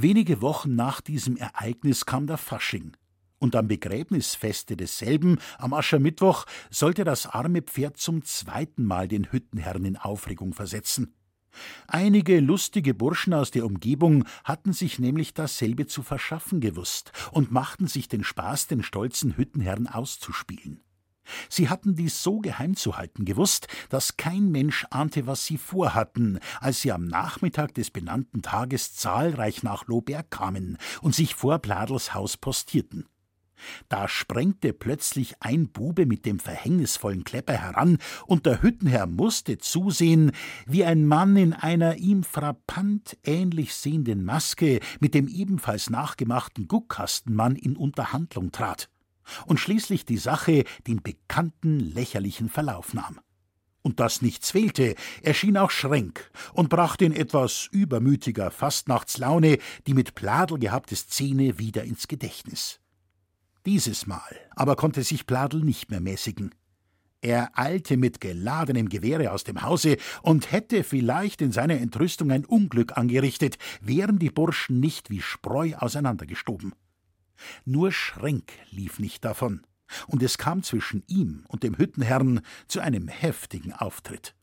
Wenige 0.00 0.40
Wochen 0.42 0.76
nach 0.76 1.00
diesem 1.00 1.36
Ereignis 1.36 2.06
kam 2.06 2.28
der 2.28 2.38
Fasching, 2.38 2.96
und 3.40 3.56
am 3.56 3.66
Begräbnisfeste 3.66 4.76
desselben, 4.76 5.40
am 5.58 5.74
Aschermittwoch, 5.74 6.44
sollte 6.70 7.02
das 7.02 7.26
arme 7.26 7.62
Pferd 7.62 7.96
zum 7.96 8.22
zweiten 8.22 8.84
Mal 8.84 9.08
den 9.08 9.32
Hüttenherrn 9.32 9.84
in 9.84 9.96
Aufregung 9.96 10.54
versetzen. 10.54 11.16
Einige 11.88 12.38
lustige 12.38 12.94
Burschen 12.94 13.34
aus 13.34 13.50
der 13.50 13.66
Umgebung 13.66 14.24
hatten 14.44 14.72
sich 14.72 15.00
nämlich 15.00 15.34
dasselbe 15.34 15.88
zu 15.88 16.04
verschaffen 16.04 16.60
gewusst 16.60 17.10
und 17.32 17.50
machten 17.50 17.88
sich 17.88 18.06
den 18.06 18.22
Spaß, 18.22 18.68
den 18.68 18.84
stolzen 18.84 19.36
Hüttenherrn 19.36 19.88
auszuspielen. 19.88 20.80
Sie 21.48 21.68
hatten 21.68 21.94
dies 21.94 22.22
so 22.22 22.38
geheim 22.40 22.76
zu 22.76 22.96
halten 22.96 23.24
gewusst, 23.24 23.68
dass 23.88 24.16
kein 24.16 24.50
Mensch 24.50 24.86
ahnte, 24.90 25.26
was 25.26 25.44
sie 25.44 25.58
vorhatten, 25.58 26.38
als 26.60 26.82
sie 26.82 26.92
am 26.92 27.04
Nachmittag 27.04 27.74
des 27.74 27.90
benannten 27.90 28.42
Tages 28.42 28.94
zahlreich 28.94 29.62
nach 29.62 29.86
Lohberg 29.86 30.30
kamen 30.30 30.78
und 31.02 31.14
sich 31.14 31.34
vor 31.34 31.58
Pladels 31.58 32.14
Haus 32.14 32.36
postierten. 32.36 33.06
Da 33.88 34.08
sprengte 34.08 34.72
plötzlich 34.72 35.34
ein 35.40 35.68
Bube 35.68 36.06
mit 36.06 36.26
dem 36.26 36.38
verhängnisvollen 36.38 37.24
Klepper 37.24 37.54
heran, 37.54 37.98
und 38.26 38.46
der 38.46 38.62
Hüttenherr 38.62 39.06
musste 39.06 39.58
zusehen, 39.58 40.32
wie 40.66 40.84
ein 40.84 41.06
Mann 41.06 41.36
in 41.36 41.52
einer 41.52 41.96
ihm 41.96 42.22
frappant 42.22 43.16
ähnlich 43.24 43.74
sehenden 43.74 44.24
Maske 44.24 44.80
mit 45.00 45.14
dem 45.14 45.28
ebenfalls 45.28 45.90
nachgemachten 45.90 46.68
Guckkastenmann 46.68 47.56
in 47.56 47.76
Unterhandlung 47.76 48.52
trat 48.52 48.88
und 49.46 49.58
schließlich 49.58 50.04
die 50.04 50.16
Sache 50.16 50.64
den 50.86 51.02
bekannten 51.02 51.80
lächerlichen 51.80 52.48
Verlauf 52.48 52.94
nahm. 52.94 53.20
Und 53.82 54.00
dass 54.00 54.22
nichts 54.22 54.50
fehlte, 54.50 54.94
erschien 55.22 55.56
auch 55.56 55.70
Schrenk 55.70 56.30
und 56.52 56.68
brachte 56.68 57.04
in 57.04 57.12
etwas 57.12 57.68
übermütiger 57.70 58.50
Fastnachtslaune 58.50 59.58
die 59.86 59.94
mit 59.94 60.14
Pladel 60.14 60.58
gehabte 60.58 60.96
Szene 60.96 61.58
wieder 61.58 61.84
ins 61.84 62.08
Gedächtnis. 62.08 62.80
Dieses 63.64 64.06
Mal 64.06 64.36
aber 64.56 64.76
konnte 64.76 65.02
sich 65.02 65.26
Pladel 65.26 65.62
nicht 65.62 65.90
mehr 65.90 66.00
mäßigen. 66.00 66.54
Er 67.20 67.50
eilte 67.58 67.96
mit 67.96 68.20
geladenem 68.20 68.88
Gewehre 68.88 69.32
aus 69.32 69.42
dem 69.42 69.62
Hause 69.62 69.96
und 70.22 70.52
hätte 70.52 70.84
vielleicht 70.84 71.42
in 71.42 71.50
seiner 71.50 71.80
Entrüstung 71.80 72.30
ein 72.30 72.44
Unglück 72.44 72.96
angerichtet, 72.96 73.58
wären 73.80 74.18
die 74.18 74.30
Burschen 74.30 74.78
nicht 74.78 75.10
wie 75.10 75.20
Spreu 75.20 75.74
auseinandergestoben. 75.76 76.74
Nur 77.64 77.92
Schrenk 77.92 78.52
lief 78.70 78.98
nicht 78.98 79.24
davon, 79.24 79.62
und 80.06 80.22
es 80.22 80.38
kam 80.38 80.62
zwischen 80.62 81.02
ihm 81.06 81.44
und 81.48 81.62
dem 81.62 81.76
Hüttenherrn 81.76 82.40
zu 82.66 82.80
einem 82.80 83.08
heftigen 83.08 83.72
Auftritt. 83.72 84.34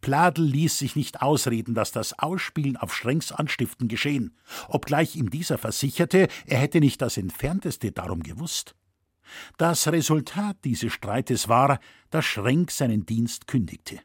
Pladel 0.00 0.44
ließ 0.44 0.78
sich 0.78 0.96
nicht 0.96 1.22
ausreden, 1.22 1.74
dass 1.74 1.92
das 1.92 2.18
Ausspielen 2.18 2.76
auf 2.76 2.94
Schrenks 2.94 3.32
Anstiften 3.32 3.88
geschehen, 3.88 4.36
obgleich 4.68 5.16
ihm 5.16 5.30
dieser 5.30 5.58
versicherte, 5.58 6.28
er 6.46 6.58
hätte 6.58 6.80
nicht 6.80 7.00
das 7.00 7.16
Entfernteste 7.16 7.92
darum 7.92 8.22
gewusst. 8.22 8.74
Das 9.56 9.86
Resultat 9.88 10.56
dieses 10.64 10.92
Streites 10.92 11.48
war, 11.48 11.78
dass 12.10 12.24
Schrenk 12.24 12.70
seinen 12.70 13.06
Dienst 13.06 13.46
kündigte. 13.46 14.00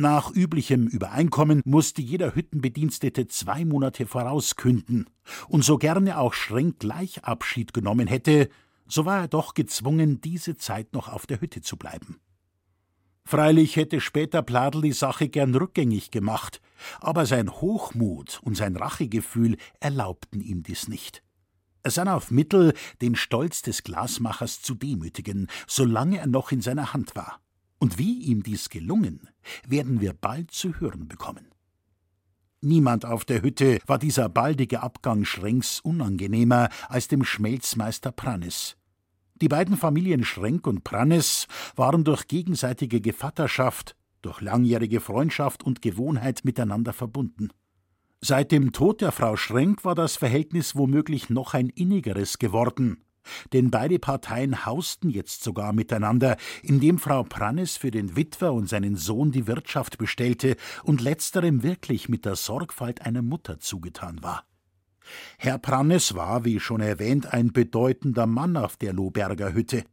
Nach 0.00 0.30
üblichem 0.30 0.86
Übereinkommen 0.86 1.60
musste 1.64 2.02
jeder 2.02 2.36
Hüttenbedienstete 2.36 3.26
zwei 3.26 3.64
Monate 3.64 4.06
vorauskünden, 4.06 5.10
und 5.48 5.64
so 5.64 5.76
gerne 5.76 6.18
auch 6.18 6.34
Schrenk 6.34 6.78
gleich 6.78 7.24
Abschied 7.24 7.74
genommen 7.74 8.06
hätte, 8.06 8.48
so 8.86 9.06
war 9.06 9.22
er 9.22 9.28
doch 9.28 9.54
gezwungen, 9.54 10.20
diese 10.20 10.56
Zeit 10.56 10.92
noch 10.92 11.08
auf 11.08 11.26
der 11.26 11.40
Hütte 11.40 11.62
zu 11.62 11.76
bleiben. 11.76 12.20
Freilich 13.24 13.74
hätte 13.74 14.00
später 14.00 14.40
Pladel 14.42 14.82
die 14.82 14.92
Sache 14.92 15.28
gern 15.28 15.52
rückgängig 15.52 16.12
gemacht, 16.12 16.60
aber 17.00 17.26
sein 17.26 17.50
Hochmut 17.50 18.40
und 18.44 18.56
sein 18.56 18.76
Rachegefühl 18.76 19.56
erlaubten 19.80 20.40
ihm 20.40 20.62
dies 20.62 20.86
nicht. 20.86 21.24
Er 21.82 21.90
sann 21.90 22.06
auf 22.06 22.30
Mittel, 22.30 22.72
den 23.02 23.16
Stolz 23.16 23.62
des 23.62 23.82
Glasmachers 23.82 24.62
zu 24.62 24.76
demütigen, 24.76 25.48
solange 25.66 26.18
er 26.18 26.28
noch 26.28 26.52
in 26.52 26.60
seiner 26.60 26.92
Hand 26.92 27.16
war. 27.16 27.40
Und 27.78 27.98
wie 27.98 28.20
ihm 28.22 28.42
dies 28.42 28.68
gelungen, 28.68 29.28
werden 29.66 30.00
wir 30.00 30.12
bald 30.12 30.50
zu 30.50 30.80
hören 30.80 31.08
bekommen. 31.08 31.46
Niemand 32.60 33.04
auf 33.04 33.24
der 33.24 33.42
Hütte 33.42 33.78
war 33.86 33.98
dieser 33.98 34.28
baldige 34.28 34.82
Abgang 34.82 35.24
Schrenks 35.24 35.78
unangenehmer 35.80 36.70
als 36.88 37.06
dem 37.06 37.24
Schmelzmeister 37.24 38.10
Prannes. 38.10 38.76
Die 39.40 39.48
beiden 39.48 39.76
Familien 39.76 40.24
Schrenk 40.24 40.66
und 40.66 40.82
Prannes 40.82 41.46
waren 41.76 42.02
durch 42.02 42.26
gegenseitige 42.26 43.00
Gevatterschaft, 43.00 43.94
durch 44.22 44.40
langjährige 44.40 44.98
Freundschaft 44.98 45.62
und 45.62 45.80
Gewohnheit 45.80 46.44
miteinander 46.44 46.92
verbunden. 46.92 47.50
Seit 48.20 48.50
dem 48.50 48.72
Tod 48.72 49.00
der 49.00 49.12
Frau 49.12 49.36
Schrenk 49.36 49.84
war 49.84 49.94
das 49.94 50.16
Verhältnis 50.16 50.74
womöglich 50.74 51.30
noch 51.30 51.54
ein 51.54 51.68
innigeres 51.68 52.38
geworden, 52.38 53.04
denn 53.52 53.70
beide 53.70 53.98
Parteien 53.98 54.66
hausten 54.66 55.10
jetzt 55.10 55.42
sogar 55.42 55.72
miteinander, 55.72 56.36
indem 56.62 56.98
Frau 56.98 57.24
Prannes 57.24 57.76
für 57.76 57.90
den 57.90 58.16
Witwer 58.16 58.52
und 58.52 58.68
seinen 58.68 58.96
Sohn 58.96 59.32
die 59.32 59.46
Wirtschaft 59.46 59.98
bestellte 59.98 60.56
und 60.84 61.00
letzterem 61.00 61.62
wirklich 61.62 62.08
mit 62.08 62.24
der 62.24 62.36
Sorgfalt 62.36 63.02
einer 63.02 63.22
Mutter 63.22 63.58
zugetan 63.60 64.22
war. 64.22 64.44
Herr 65.38 65.58
Prannes 65.58 66.14
war, 66.14 66.44
wie 66.44 66.60
schon 66.60 66.80
erwähnt, 66.80 67.32
ein 67.32 67.52
bedeutender 67.52 68.26
Mann 68.26 68.56
auf 68.56 68.76
der 68.76 68.92
Lohberger 68.92 69.54
Hütte. 69.54 69.84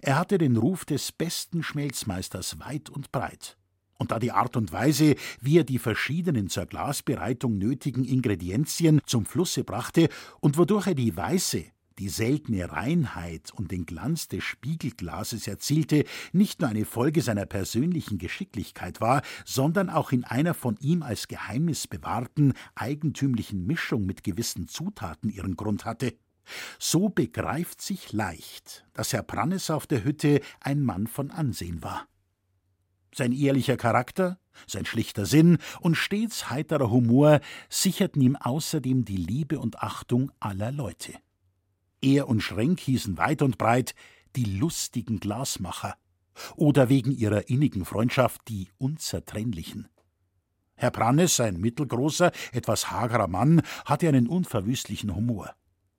Er 0.00 0.18
hatte 0.18 0.38
den 0.38 0.56
Ruf 0.56 0.84
des 0.84 1.12
besten 1.12 1.62
Schmelzmeisters 1.62 2.58
weit 2.60 2.90
und 2.90 3.12
breit. 3.12 3.56
Und 3.98 4.12
da 4.12 4.18
die 4.18 4.32
Art 4.32 4.56
und 4.56 4.72
Weise, 4.72 5.16
wie 5.40 5.58
er 5.58 5.64
die 5.64 5.78
verschiedenen 5.78 6.48
zur 6.48 6.66
Glasbereitung 6.66 7.58
nötigen 7.58 8.04
Ingredienzien 8.04 9.00
zum 9.06 9.26
Flusse 9.26 9.64
brachte 9.64 10.08
und 10.40 10.56
wodurch 10.56 10.86
er 10.88 10.94
die 10.94 11.16
weiße, 11.16 11.64
die 11.98 12.08
seltene 12.08 12.70
Reinheit 12.70 13.52
und 13.52 13.70
den 13.70 13.86
Glanz 13.86 14.28
des 14.28 14.44
Spiegelglases 14.44 15.46
erzielte, 15.46 16.04
nicht 16.32 16.60
nur 16.60 16.70
eine 16.70 16.84
Folge 16.84 17.22
seiner 17.22 17.46
persönlichen 17.46 18.18
Geschicklichkeit 18.18 19.00
war, 19.00 19.22
sondern 19.44 19.90
auch 19.90 20.12
in 20.12 20.24
einer 20.24 20.54
von 20.54 20.76
ihm 20.80 21.02
als 21.02 21.28
Geheimnis 21.28 21.86
bewahrten, 21.86 22.54
eigentümlichen 22.74 23.66
Mischung 23.66 24.06
mit 24.06 24.22
gewissen 24.22 24.68
Zutaten 24.68 25.30
ihren 25.30 25.56
Grund 25.56 25.84
hatte. 25.84 26.14
So 26.78 27.08
begreift 27.08 27.82
sich 27.82 28.12
leicht, 28.12 28.86
dass 28.94 29.12
Herr 29.12 29.22
Prannes 29.22 29.70
auf 29.70 29.86
der 29.86 30.04
Hütte 30.04 30.40
ein 30.60 30.80
Mann 30.80 31.06
von 31.06 31.30
Ansehen 31.30 31.82
war. 31.82 32.06
Sein 33.14 33.32
ehrlicher 33.32 33.76
Charakter, 33.76 34.38
sein 34.66 34.86
schlichter 34.86 35.26
Sinn 35.26 35.58
und 35.80 35.96
stets 35.96 36.50
heiterer 36.50 36.90
Humor 36.90 37.40
sicherten 37.68 38.20
ihm 38.20 38.36
außerdem 38.36 39.04
die 39.04 39.16
Liebe 39.16 39.58
und 39.58 39.82
Achtung 39.82 40.30
aller 40.40 40.72
Leute. 40.72 41.14
Er 42.00 42.28
und 42.28 42.40
Schrenk 42.40 42.80
hießen 42.80 43.18
weit 43.18 43.42
und 43.42 43.58
breit 43.58 43.94
die 44.36 44.44
lustigen 44.44 45.20
Glasmacher 45.20 45.96
oder 46.56 46.88
wegen 46.88 47.10
ihrer 47.10 47.48
innigen 47.48 47.84
Freundschaft 47.84 48.42
die 48.48 48.68
Unzertrennlichen. 48.78 49.88
Herr 50.76 50.92
Prannes, 50.92 51.40
ein 51.40 51.60
mittelgroßer, 51.60 52.30
etwas 52.52 52.90
hagerer 52.92 53.26
Mann, 53.26 53.62
hatte 53.84 54.08
einen 54.08 54.28
unverwüstlichen 54.28 55.14
Humor. 55.14 55.54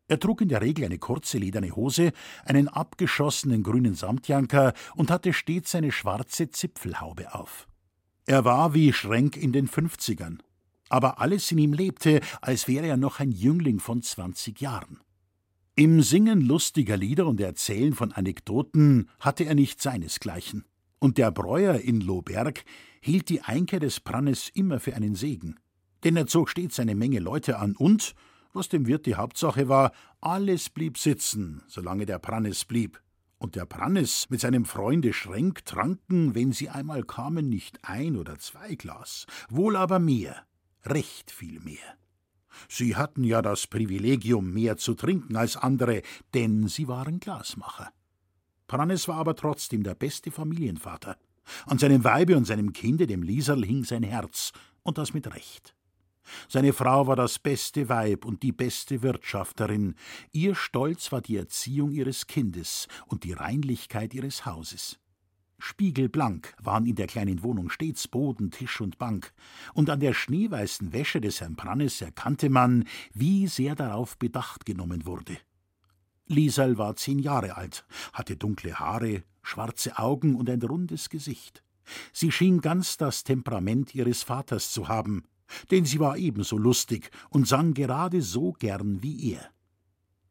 Er 0.07 0.19
trug 0.19 0.41
in 0.41 0.47
der 0.47 0.61
Regel 0.61 0.85
eine 0.85 0.97
kurze 0.97 1.37
lederne 1.37 1.75
Hose, 1.75 2.13
einen 2.45 2.69
abgeschossenen 2.69 3.61
grünen 3.61 3.93
Samtjanker 3.93 4.73
und 4.95 5.11
hatte 5.11 5.33
stets 5.33 5.75
eine 5.75 5.91
schwarze 5.91 6.49
Zipfelhaube 6.49 7.35
auf. 7.35 7.67
Er 8.25 8.45
war 8.45 8.73
wie 8.73 8.93
Schrenk 8.93 9.35
in 9.35 9.51
den 9.51 9.67
Fünfzigern, 9.67 10.41
aber 10.87 11.19
alles 11.19 11.51
in 11.51 11.57
ihm 11.57 11.73
lebte, 11.73 12.21
als 12.41 12.67
wäre 12.67 12.87
er 12.87 12.97
noch 12.97 13.19
ein 13.19 13.31
Jüngling 13.31 13.79
von 13.79 14.01
zwanzig 14.01 14.61
Jahren. 14.61 14.99
Im 15.79 16.01
Singen 16.01 16.41
lustiger 16.41 16.97
Lieder 16.97 17.25
und 17.25 17.39
Erzählen 17.39 17.93
von 17.93 18.11
Anekdoten 18.11 19.09
hatte 19.17 19.45
er 19.45 19.55
nicht 19.55 19.81
seinesgleichen. 19.81 20.65
Und 20.99 21.17
der 21.17 21.31
Breuer 21.31 21.75
in 21.75 22.01
Lohberg 22.01 22.65
hielt 22.99 23.29
die 23.29 23.39
Einkehr 23.43 23.79
des 23.79 24.01
Prannes 24.01 24.49
immer 24.53 24.81
für 24.81 24.93
einen 24.93 25.15
Segen. 25.15 25.57
Denn 26.03 26.17
er 26.17 26.27
zog 26.27 26.49
stets 26.49 26.81
eine 26.81 26.95
Menge 26.95 27.19
Leute 27.19 27.59
an 27.59 27.77
und, 27.77 28.13
was 28.51 28.67
dem 28.67 28.87
Wirt 28.87 29.05
die 29.05 29.15
Hauptsache 29.15 29.69
war, 29.69 29.93
alles 30.19 30.69
blieb 30.69 30.97
sitzen, 30.97 31.63
solange 31.69 32.05
der 32.05 32.19
Prannes 32.19 32.65
blieb. 32.65 33.01
Und 33.37 33.55
der 33.55 33.65
Prannes 33.65 34.29
mit 34.29 34.41
seinem 34.41 34.65
Freunde 34.65 35.13
Schrenk 35.13 35.63
tranken, 35.63 36.35
wenn 36.35 36.51
sie 36.51 36.67
einmal 36.67 37.03
kamen, 37.03 37.47
nicht 37.47 37.79
ein 37.83 38.17
oder 38.17 38.37
zwei 38.37 38.75
Glas, 38.75 39.27
wohl 39.47 39.77
aber 39.77 39.99
mehr, 39.99 40.43
recht 40.83 41.31
viel 41.31 41.61
mehr. 41.61 41.95
Sie 42.67 42.95
hatten 42.95 43.23
ja 43.23 43.41
das 43.41 43.67
Privilegium, 43.67 44.53
mehr 44.53 44.77
zu 44.77 44.93
trinken 44.93 45.35
als 45.35 45.57
andere, 45.57 46.01
denn 46.33 46.67
sie 46.67 46.87
waren 46.87 47.19
Glasmacher. 47.19 47.91
Prannes 48.67 49.07
war 49.07 49.17
aber 49.17 49.35
trotzdem 49.35 49.83
der 49.83 49.95
beste 49.95 50.31
Familienvater. 50.31 51.17
An 51.65 51.79
seinem 51.79 52.03
Weibe 52.03 52.37
und 52.37 52.45
seinem 52.45 52.73
Kinde, 52.73 53.07
dem 53.07 53.23
Lieserl, 53.23 53.65
hing 53.65 53.83
sein 53.83 54.03
Herz, 54.03 54.51
und 54.83 54.97
das 54.97 55.13
mit 55.13 55.33
Recht. 55.33 55.75
Seine 56.47 56.73
Frau 56.73 57.07
war 57.07 57.15
das 57.15 57.39
beste 57.39 57.89
Weib 57.89 58.25
und 58.25 58.43
die 58.43 58.51
beste 58.51 59.01
Wirtschafterin. 59.01 59.95
Ihr 60.31 60.55
Stolz 60.55 61.11
war 61.11 61.21
die 61.21 61.37
Erziehung 61.37 61.91
ihres 61.91 62.27
Kindes 62.27 62.87
und 63.07 63.23
die 63.23 63.33
Reinlichkeit 63.33 64.13
ihres 64.13 64.45
Hauses. 64.45 64.99
Spiegelblank 65.59 66.53
waren 66.61 66.85
in 66.85 66.95
der 66.95 67.07
kleinen 67.07 67.43
Wohnung 67.43 67.69
stets 67.69 68.07
Boden, 68.07 68.49
Tisch 68.49 68.81
und 68.81 68.97
Bank, 68.97 69.33
und 69.73 69.89
an 69.89 69.99
der 69.99 70.13
schneeweißen 70.13 70.93
Wäsche 70.93 71.21
des 71.21 71.41
Herrn 71.41 71.55
Prannes 71.55 72.01
erkannte 72.01 72.49
man, 72.49 72.85
wie 73.13 73.47
sehr 73.47 73.75
darauf 73.75 74.17
Bedacht 74.17 74.65
genommen 74.65 75.05
wurde. 75.05 75.37
Liesel 76.27 76.77
war 76.77 76.95
zehn 76.95 77.19
Jahre 77.19 77.57
alt, 77.57 77.85
hatte 78.13 78.37
dunkle 78.37 78.79
Haare, 78.79 79.23
schwarze 79.41 79.97
Augen 79.97 80.35
und 80.35 80.49
ein 80.49 80.61
rundes 80.61 81.09
Gesicht. 81.09 81.63
Sie 82.13 82.31
schien 82.31 82.61
ganz 82.61 82.97
das 82.97 83.23
Temperament 83.23 83.95
ihres 83.95 84.23
Vaters 84.23 84.71
zu 84.71 84.87
haben, 84.87 85.23
denn 85.71 85.85
sie 85.85 85.99
war 85.99 86.17
ebenso 86.17 86.57
lustig 86.57 87.09
und 87.29 87.47
sang 87.47 87.73
gerade 87.73 88.21
so 88.21 88.53
gern 88.53 89.01
wie 89.01 89.33
er. 89.33 89.49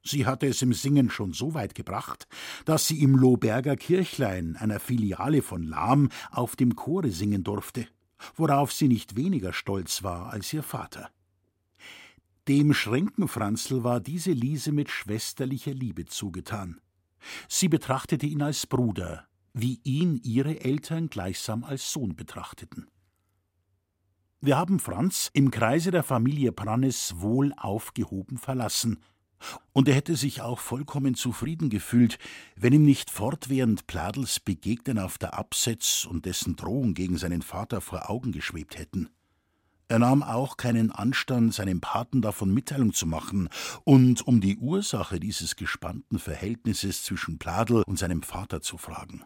Sie 0.09 0.25
hatte 0.25 0.47
es 0.47 0.63
im 0.63 0.73
Singen 0.73 1.11
schon 1.11 1.35
so 1.35 1.53
weit 1.53 1.75
gebracht, 1.75 2.29
dass 2.65 2.87
sie 2.87 3.03
im 3.03 3.15
Lohberger 3.15 3.77
Kirchlein, 3.77 4.57
einer 4.57 4.81
Filiale 4.81 5.43
von 5.43 5.63
Lahm, 5.63 6.09
auf 6.31 6.57
dem 6.57 6.77
Chore 6.77 7.11
singen 7.11 7.45
durfte, 7.45 7.87
worauf 8.35 8.73
sie 8.73 8.89
nicht 8.89 9.17
weniger 9.17 9.53
stolz 9.53 10.03
war 10.03 10.31
als 10.31 10.51
ihr 10.55 10.63
Vater. 10.63 11.11
Dem 12.49 12.73
Schrenkenfranzl 12.73 13.85
war 13.85 14.01
diese 14.01 14.33
Liese 14.33 14.73
mit 14.73 14.89
schwesterlicher 14.89 15.75
Liebe 15.75 16.07
zugetan. 16.07 16.81
Sie 17.47 17.69
betrachtete 17.69 18.25
ihn 18.25 18.41
als 18.41 18.67
Bruder, 18.67 19.27
wie 19.53 19.79
ihn 19.85 20.19
ihre 20.25 20.61
Eltern 20.61 21.11
gleichsam 21.11 21.65
als 21.65 21.93
Sohn 21.93 22.17
betrachteten. 22.17 22.87
Wir 24.41 24.57
haben 24.57 24.79
Franz 24.79 25.29
im 25.35 25.51
Kreise 25.51 25.91
der 25.91 26.03
Familie 26.03 26.53
Prannes 26.53 27.21
wohl 27.21 27.53
aufgehoben 27.59 28.39
verlassen, 28.39 29.03
und 29.73 29.89
er 29.89 29.95
hätte 29.95 30.17
sich 30.17 30.41
auch 30.43 30.59
vollkommen 30.59 31.15
zufrieden 31.15 31.71
gefühlt, 31.71 32.19
wenn 32.57 32.73
ihm 32.73 32.85
nicht 32.85 33.11
fortwährend 33.11 33.87
Pladels 33.87 34.41
Begegnen 34.41 34.99
auf 34.99 35.19
der 35.19 35.39
Absetz 35.39 36.05
und 36.05 36.27
dessen 36.27 36.57
Drohung 36.57 36.95
gegen 36.95 37.19
seinen 37.19 37.43
Vater 37.43 37.81
vor 37.81 38.11
Augen 38.11 38.33
geschwebt 38.33 38.79
hätten. 38.79 39.09
Er 39.91 39.99
nahm 39.99 40.23
auch 40.23 40.59
keinen 40.59 40.93
Anstand, 40.93 41.55
seinem 41.55 41.81
Paten 41.81 42.21
davon 42.21 42.53
Mitteilung 42.53 42.93
zu 42.93 43.07
machen 43.07 43.49
und 43.85 44.27
um 44.27 44.43
die 44.43 44.59
Ursache 44.59 45.19
dieses 45.19 45.57
gespannten 45.57 46.19
Verhältnisses 46.19 47.05
zwischen 47.05 47.39
Pladel 47.39 47.83
und 47.87 47.99
seinem 47.99 48.23
Vater 48.23 48.61
zu 48.61 48.77
fragen. 48.77 49.25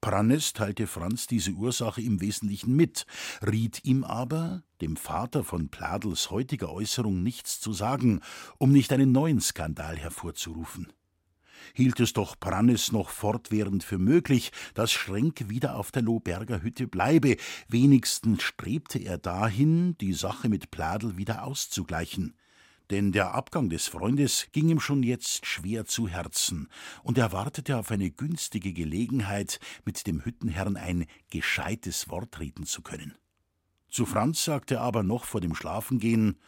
Prannes 0.00 0.52
teilte 0.52 0.86
Franz 0.86 1.26
diese 1.26 1.52
Ursache 1.52 2.00
im 2.00 2.20
Wesentlichen 2.20 2.74
mit, 2.76 3.04
riet 3.44 3.84
ihm 3.84 4.04
aber, 4.04 4.62
dem 4.80 4.96
Vater 4.96 5.42
von 5.42 5.70
Pladels 5.70 6.30
heutiger 6.30 6.70
Äußerung 6.70 7.22
nichts 7.22 7.60
zu 7.60 7.72
sagen, 7.72 8.20
um 8.58 8.72
nicht 8.72 8.92
einen 8.92 9.10
neuen 9.10 9.40
Skandal 9.40 9.96
hervorzurufen. 9.96 10.92
Hielt 11.74 11.98
es 11.98 12.12
doch 12.12 12.38
Prannes 12.38 12.92
noch 12.92 13.10
fortwährend 13.10 13.82
für 13.82 13.98
möglich, 13.98 14.52
dass 14.74 14.92
Schrenk 14.92 15.48
wieder 15.48 15.76
auf 15.76 15.90
der 15.90 16.02
Lohberger 16.02 16.62
Hütte 16.62 16.86
bleibe, 16.86 17.36
wenigstens 17.66 18.42
strebte 18.42 19.00
er 19.00 19.18
dahin, 19.18 19.98
die 19.98 20.12
Sache 20.12 20.48
mit 20.48 20.70
Pladel 20.70 21.16
wieder 21.16 21.42
auszugleichen 21.42 22.36
denn 22.90 23.12
der 23.12 23.34
Abgang 23.34 23.68
des 23.68 23.86
Freundes 23.86 24.48
ging 24.52 24.68
ihm 24.68 24.80
schon 24.80 25.02
jetzt 25.02 25.46
schwer 25.46 25.84
zu 25.84 26.08
Herzen, 26.08 26.68
und 27.02 27.18
er 27.18 27.32
wartete 27.32 27.76
auf 27.76 27.90
eine 27.90 28.10
günstige 28.10 28.72
Gelegenheit, 28.72 29.60
mit 29.84 30.06
dem 30.06 30.24
Hüttenherrn 30.24 30.76
ein 30.76 31.06
gescheites 31.30 32.08
Wort 32.08 32.38
reden 32.40 32.66
zu 32.66 32.82
können. 32.82 33.14
Zu 33.90 34.06
Franz 34.06 34.44
sagte 34.44 34.76
er 34.76 34.80
aber 34.82 35.02
noch 35.02 35.24
vor 35.24 35.40
dem 35.40 35.54
Schlafengehen: 35.54 36.38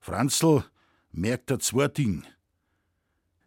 Franzl, 0.00 0.64
merkt 1.12 1.50
der 1.50 1.58
zwei 1.60 1.88
Ding. 1.88 2.24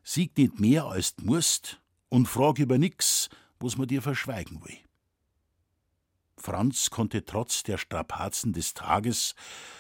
Sieg 0.04 0.38
nicht 0.38 0.60
mehr 0.60 0.86
als 0.86 1.16
d 1.16 1.26
musst 1.26 1.82
und 2.10 2.28
frag 2.28 2.60
über 2.60 2.78
nix, 2.78 3.30
was 3.60 3.78
man 3.78 3.88
dir 3.88 4.02
verschweigen 4.02 4.64
will. 4.64 4.78
Franz 6.38 6.90
konnte 6.90 7.26
trotz 7.26 7.64
der 7.64 7.78
Strapazen 7.78 8.54
des 8.54 8.74
Tages, 8.74 9.36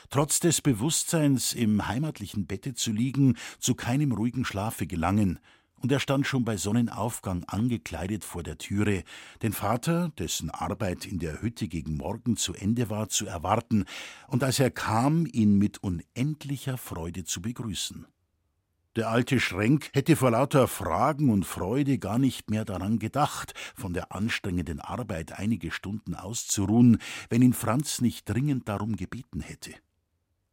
trotz 0.09 0.39
des 0.39 0.61
Bewusstseins, 0.61 1.53
im 1.53 1.87
heimatlichen 1.87 2.47
Bette 2.47 2.73
zu 2.73 2.91
liegen, 2.91 3.37
zu 3.59 3.75
keinem 3.75 4.11
ruhigen 4.11 4.45
Schlafe 4.45 4.87
gelangen, 4.87 5.39
und 5.79 5.91
er 5.91 5.99
stand 5.99 6.25
schon 6.25 6.43
bei 6.43 6.57
Sonnenaufgang 6.57 7.43
angekleidet 7.45 8.23
vor 8.23 8.41
der 8.41 8.57
Türe, 8.57 9.03
den 9.43 9.53
Vater, 9.53 10.09
dessen 10.17 10.49
Arbeit 10.49 11.05
in 11.05 11.19
der 11.19 11.41
Hütte 11.41 11.67
gegen 11.67 11.97
Morgen 11.97 12.35
zu 12.35 12.53
Ende 12.53 12.89
war, 12.89 13.09
zu 13.09 13.27
erwarten, 13.27 13.85
und 14.27 14.43
als 14.43 14.59
er 14.59 14.71
kam, 14.71 15.27
ihn 15.31 15.57
mit 15.57 15.83
unendlicher 15.83 16.77
Freude 16.77 17.25
zu 17.25 17.41
begrüßen. 17.41 18.07
Der 18.97 19.11
alte 19.11 19.39
Schrenk 19.39 19.91
hätte 19.93 20.15
vor 20.15 20.31
lauter 20.31 20.67
Fragen 20.67 21.29
und 21.29 21.45
Freude 21.45 21.99
gar 21.99 22.17
nicht 22.17 22.49
mehr 22.49 22.65
daran 22.65 22.97
gedacht, 22.97 23.53
von 23.75 23.93
der 23.93 24.11
anstrengenden 24.11 24.79
Arbeit 24.79 25.33
einige 25.33 25.69
Stunden 25.69 26.15
auszuruhen, 26.15 26.97
wenn 27.29 27.43
ihn 27.43 27.53
Franz 27.53 28.01
nicht 28.01 28.27
dringend 28.27 28.67
darum 28.67 28.95
gebeten 28.95 29.41
hätte. 29.41 29.75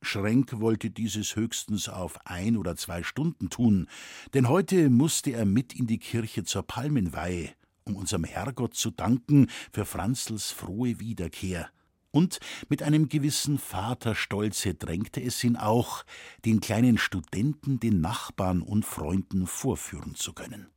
Schrenk 0.02 0.61
wollte 0.61 0.90
dieses 0.90 1.37
höchstens 1.37 1.88
auf 1.88 2.18
ein 2.26 2.59
oder 2.59 2.76
zwei 2.76 3.02
Stunden 3.02 3.48
tun, 3.48 3.88
denn 4.35 4.50
heute 4.50 4.90
musste 4.90 5.30
er 5.30 5.46
mit 5.46 5.72
in 5.72 5.87
die 5.87 5.98
Kirche 5.98 6.44
zur 6.44 6.64
Palmenweihe, 6.64 7.48
um 7.85 7.96
unserem 7.96 8.24
Herrgott 8.24 8.74
zu 8.74 8.90
danken 8.90 9.46
für 9.72 9.87
Franzls 9.87 10.50
frohe 10.50 11.00
Wiederkehr 11.00 11.70
und 12.14 12.38
mit 12.68 12.83
einem 12.83 13.09
gewissen 13.09 13.59
Vaterstolze 13.59 14.74
drängte 14.74 15.20
es 15.20 15.42
ihn 15.42 15.57
auch, 15.57 16.05
den 16.44 16.61
kleinen 16.61 16.96
Studenten 16.96 17.81
den 17.81 18.00
Nachbarn 18.00 18.62
und 18.62 18.85
Freunden 18.85 19.48
vorführen 19.48 20.14
zu 20.14 20.33
können. 20.33 20.73